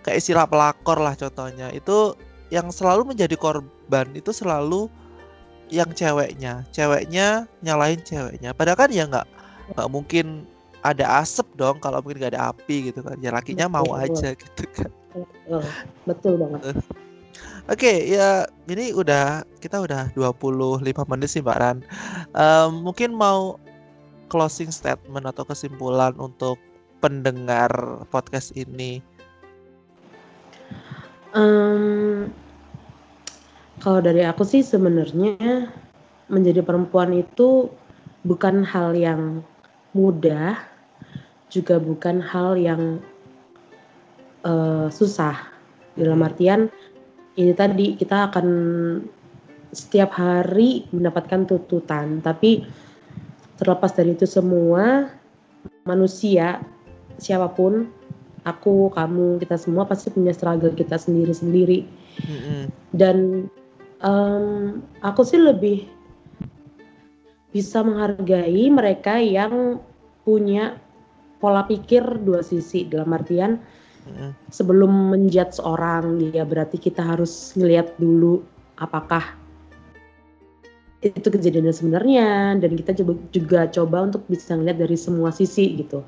kayak 0.02 0.18
istilah 0.18 0.46
pelakor 0.50 0.98
lah 0.98 1.14
contohnya. 1.14 1.70
Itu 1.70 2.18
yang 2.50 2.74
selalu 2.74 3.14
menjadi 3.14 3.38
korban 3.38 4.10
itu 4.10 4.34
selalu 4.34 4.90
yang 5.70 5.90
ceweknya. 5.94 6.66
Ceweknya 6.74 7.46
nyalain 7.62 8.02
ceweknya. 8.02 8.50
Padahal 8.52 8.78
kan 8.78 8.90
ya 8.90 9.06
nggak 9.06 9.26
nggak 9.74 9.88
mungkin 9.90 10.44
ada 10.82 11.20
asap 11.22 11.46
dong 11.54 11.76
kalau 11.78 12.00
mungkin 12.00 12.18
nggak 12.24 12.32
ada 12.34 12.50
api 12.52 12.88
gitu 12.90 13.04
kan 13.04 13.20
ya 13.20 13.30
lakinya 13.30 13.68
mau 13.68 13.84
Betul. 13.84 14.16
aja 14.16 14.28
gitu 14.32 14.64
kan 14.72 14.90
Betul, 15.12 15.62
betul 16.08 16.32
banget. 16.40 16.60
oke 17.68 17.92
ya 18.08 18.48
ini 18.64 18.96
udah 18.96 19.44
kita 19.60 19.76
udah 19.84 20.08
25 20.16 20.80
menit 21.12 21.28
sih 21.28 21.44
Mbak 21.44 21.58
Ran 21.60 21.78
Em, 22.32 22.70
mungkin 22.80 23.12
mau 23.12 23.60
closing 24.32 24.72
statement 24.72 25.28
atau 25.28 25.44
kesimpulan 25.44 26.16
untuk 26.16 26.56
pendengar 27.04 27.70
podcast 28.08 28.56
ini 28.56 29.04
Em, 31.30 32.26
kalau 33.80 34.00
dari 34.04 34.22
aku 34.22 34.44
sih 34.44 34.60
sebenarnya 34.60 35.72
menjadi 36.28 36.60
perempuan 36.62 37.16
itu 37.16 37.72
bukan 38.28 38.62
hal 38.62 38.92
yang 38.92 39.40
mudah, 39.96 40.60
juga 41.50 41.80
bukan 41.80 42.20
hal 42.22 42.54
yang 42.60 43.00
eh, 44.44 44.86
susah. 44.92 45.48
Dalam 45.98 46.22
artian 46.22 46.70
ini 47.34 47.52
tadi 47.56 47.98
kita 47.98 48.30
akan 48.30 48.46
setiap 49.74 50.14
hari 50.14 50.86
mendapatkan 50.94 51.48
tuntutan, 51.48 52.22
tapi 52.22 52.62
terlepas 53.58 53.92
dari 53.96 54.14
itu 54.14 54.24
semua 54.28 55.10
manusia 55.84 56.62
siapa 57.20 57.52
pun 57.52 57.90
aku, 58.48 58.88
kamu, 58.96 59.36
kita 59.44 59.60
semua 59.60 59.84
pasti 59.84 60.08
punya 60.08 60.32
struggle 60.32 60.72
kita 60.72 60.96
sendiri-sendiri. 60.96 61.84
Mm-mm. 62.24 62.62
Dan 62.96 63.46
em, 64.04 64.80
aku 65.00 65.22
sih 65.24 65.40
lebih 65.40 65.88
bisa 67.50 67.82
menghargai 67.82 68.70
mereka 68.70 69.18
yang 69.18 69.82
punya 70.22 70.78
pola 71.42 71.66
pikir 71.66 72.02
dua 72.22 72.44
sisi. 72.44 72.86
Dalam 72.86 73.10
artian 73.16 73.58
sebelum 74.50 75.12
menjudge 75.12 75.60
seorang 75.60 76.18
ya 76.34 76.42
berarti 76.42 76.80
kita 76.80 77.04
harus 77.04 77.54
ngelihat 77.54 77.94
dulu 78.00 78.42
apakah 78.80 79.22
itu 81.00 81.28
kejadian 81.32 81.72
yang 81.72 81.76
sebenarnya. 81.76 82.28
Dan 82.60 82.76
kita 82.76 82.92
coba 83.02 83.12
juga 83.32 83.60
coba 83.72 83.96
untuk 84.12 84.22
bisa 84.28 84.54
ngelihat 84.54 84.84
dari 84.84 84.96
semua 85.00 85.32
sisi 85.32 85.80
gitu. 85.80 86.04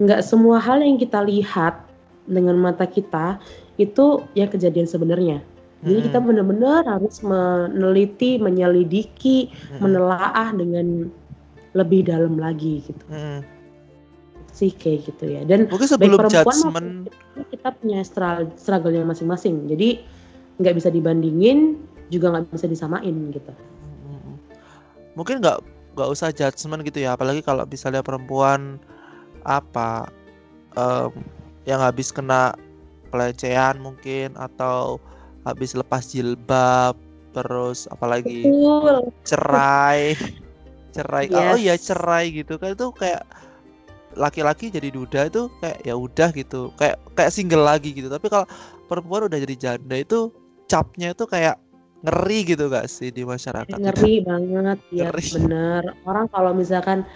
Nggak 0.00 0.24
semua 0.24 0.58
hal 0.58 0.80
yang 0.80 0.96
kita 0.96 1.20
lihat 1.22 1.86
dengan 2.24 2.56
mata 2.56 2.88
kita 2.88 3.40
itu 3.76 4.24
ya 4.34 4.48
kejadian 4.48 4.88
sebenarnya. 4.88 5.44
Jadi 5.80 6.00
kita 6.12 6.18
Mm-mm. 6.20 6.28
benar-benar 6.28 6.82
harus 6.84 7.24
meneliti, 7.24 8.36
menyelidiki, 8.36 9.48
Mm-mm. 9.48 9.80
menelaah 9.80 10.52
dengan 10.52 11.08
lebih 11.72 12.04
dalam 12.04 12.36
lagi 12.36 12.84
gitu. 12.84 13.04
Mm-mm. 13.08 13.40
Sih 14.52 14.74
kayak 14.76 15.08
gitu 15.08 15.24
ya. 15.24 15.40
Dan 15.48 15.72
mungkin 15.72 15.88
baik 15.88 15.94
sebelum 15.96 16.18
perempuan 16.20 16.56
maupun 16.60 16.68
judgement 16.68 16.88
laki-laki, 17.08 17.40
kita 17.56 17.68
punya 17.80 18.00
struggle-nya 18.60 19.04
masing-masing. 19.08 19.64
Jadi 19.72 20.04
nggak 20.60 20.76
bisa 20.76 20.92
dibandingin, 20.92 21.80
juga 22.12 22.34
nggak 22.34 22.52
bisa 22.52 22.68
disamain 22.68 23.14
gitu. 23.32 23.52
Mm-mm. 24.04 24.36
mungkin 25.16 25.40
nggak 25.40 25.58
nggak 25.96 26.08
usah 26.10 26.30
judgement 26.34 26.82
gitu 26.86 27.02
ya 27.02 27.14
apalagi 27.14 27.40
kalau 27.42 27.64
misalnya 27.66 28.02
perempuan 28.02 28.78
apa 29.42 30.10
em, 30.76 31.10
yang 31.66 31.80
habis 31.80 32.12
kena 32.12 32.54
pelecehan 33.10 33.78
mungkin 33.82 34.34
atau 34.38 35.02
habis 35.44 35.72
lepas 35.72 36.04
jilbab 36.08 36.94
terus 37.30 37.86
apalagi 37.88 38.42
Betul. 38.46 39.08
cerai 39.22 40.18
cerai. 40.90 41.30
Oh 41.30 41.54
iya 41.54 41.78
Yes. 41.78 41.86
cerai 41.86 42.34
gitu 42.34 42.58
kan. 42.58 42.74
Itu 42.74 42.90
kayak 42.90 43.22
laki-laki 44.18 44.74
jadi 44.74 44.90
duda 44.90 45.30
itu 45.30 45.46
kayak 45.62 45.78
ya 45.86 45.94
udah 45.94 46.28
gitu. 46.34 46.74
Kayak 46.74 46.98
kayak 47.14 47.30
single 47.30 47.62
lagi 47.62 47.94
gitu. 47.94 48.10
Tapi 48.10 48.26
kalau 48.26 48.46
perempuan 48.90 49.30
udah 49.30 49.38
jadi 49.38 49.54
janda 49.56 49.96
itu 50.02 50.34
capnya 50.66 51.14
itu 51.14 51.24
kayak 51.30 51.58
ngeri 52.00 52.38
gitu 52.48 52.66
gak 52.72 52.88
sih 52.90 53.12
di 53.14 53.22
masyarakat? 53.22 53.76
Ngeri 53.76 54.24
banget. 54.24 54.78
Ya 54.90 55.14
Ngeri. 55.14 55.26
bener 55.38 55.82
orang 56.08 56.26
kalau 56.32 56.50
misalkan 56.56 57.06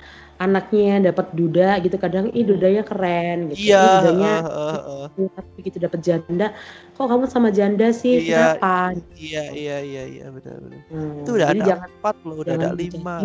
anaknya 0.45 1.11
dapat 1.11 1.33
duda 1.33 1.81
gitu 1.81 1.97
kadang 1.97 2.29
ih 2.37 2.45
dudanya 2.45 2.85
keren 2.85 3.51
gitu. 3.53 3.73
Iya 3.73 3.83
dudanya 4.05 4.35
eh, 4.45 4.81
eh. 5.19 5.29
tapi 5.33 5.51
begitu 5.59 5.77
dapat 5.81 6.01
janda. 6.05 6.47
Kok 6.95 7.07
kamu 7.09 7.25
sama 7.27 7.49
janda 7.51 7.91
sih? 7.91 8.29
Iya, 8.29 8.61
kenapa? 8.61 9.01
iya 9.17 9.45
iya 9.51 9.77
iya 9.81 10.03
iya 10.07 10.27
benar 10.29 10.57
benar. 10.61 10.81
Hmm, 10.93 11.21
itu 11.25 11.31
udah 11.35 11.49
jadi 11.49 11.61
ada 11.61 11.69
jangan 11.73 11.89
empat 11.99 12.17
loh 12.23 12.37
udah 12.41 12.53
ada 12.55 12.71
lima. 12.77 13.17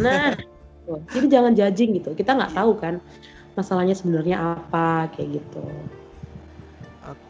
nah 0.00 0.32
tuh. 0.88 1.00
jadi 1.12 1.26
jangan 1.28 1.52
judging 1.52 1.90
gitu. 2.00 2.10
Kita 2.16 2.30
nggak 2.34 2.52
tahu 2.56 2.72
kan 2.80 2.94
masalahnya 3.54 3.94
sebenarnya 3.94 4.36
apa 4.40 5.12
kayak 5.12 5.44
gitu. 5.44 5.64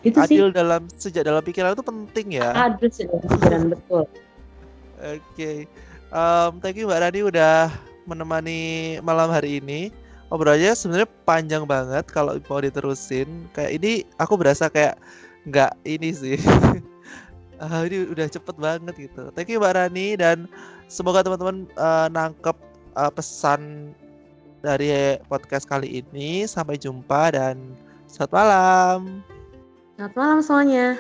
Itu 0.05 0.19
sih. 0.25 0.37
adil 0.41 0.47
dalam 0.53 0.87
sejak 0.97 1.25
dalam 1.27 1.43
pikiran 1.43 1.75
itu 1.75 1.85
penting 1.85 2.27
ya. 2.39 2.51
Ada 2.55 2.87
sih 2.89 3.05
dalam 3.11 3.27
pikiran 3.27 3.63
betul. 3.75 4.05
Oke, 5.01 5.65
Em, 6.11 6.53
thank 6.59 6.75
you 6.75 6.91
Mbak 6.91 7.01
Rani 7.07 7.21
udah 7.23 7.71
menemani 8.05 8.99
malam 9.05 9.29
hari 9.33 9.59
ini. 9.61 9.91
Obrolannya 10.31 10.73
sebenarnya 10.79 11.11
panjang 11.27 11.67
banget 11.67 12.07
kalau 12.07 12.39
mau 12.47 12.63
diterusin. 12.63 13.51
Kayak 13.51 13.83
ini 13.83 13.93
aku 14.23 14.39
berasa 14.39 14.71
kayak 14.71 14.97
nggak 15.49 15.73
ini 15.85 16.11
sih. 16.15 16.39
Ah, 17.61 17.85
ini 17.85 18.09
udah 18.09 18.25
cepet 18.25 18.57
banget 18.57 18.97
gitu. 18.97 19.29
Thank 19.37 19.53
you 19.53 19.61
Mbak 19.61 19.77
Rani 19.77 20.17
dan 20.17 20.49
semoga 20.89 21.21
teman-teman 21.21 21.69
eh, 21.69 22.09
nangkep 22.09 22.57
eh, 22.97 23.13
pesan 23.13 23.93
dari 24.65 25.21
podcast 25.29 25.69
kali 25.69 26.01
ini. 26.01 26.49
Sampai 26.49 26.81
jumpa 26.81 27.37
dan 27.37 27.61
selamat 28.09 28.33
malam. 28.33 29.21
selamat 30.01 30.15
malam 30.17 30.39
semuanya 30.41 30.97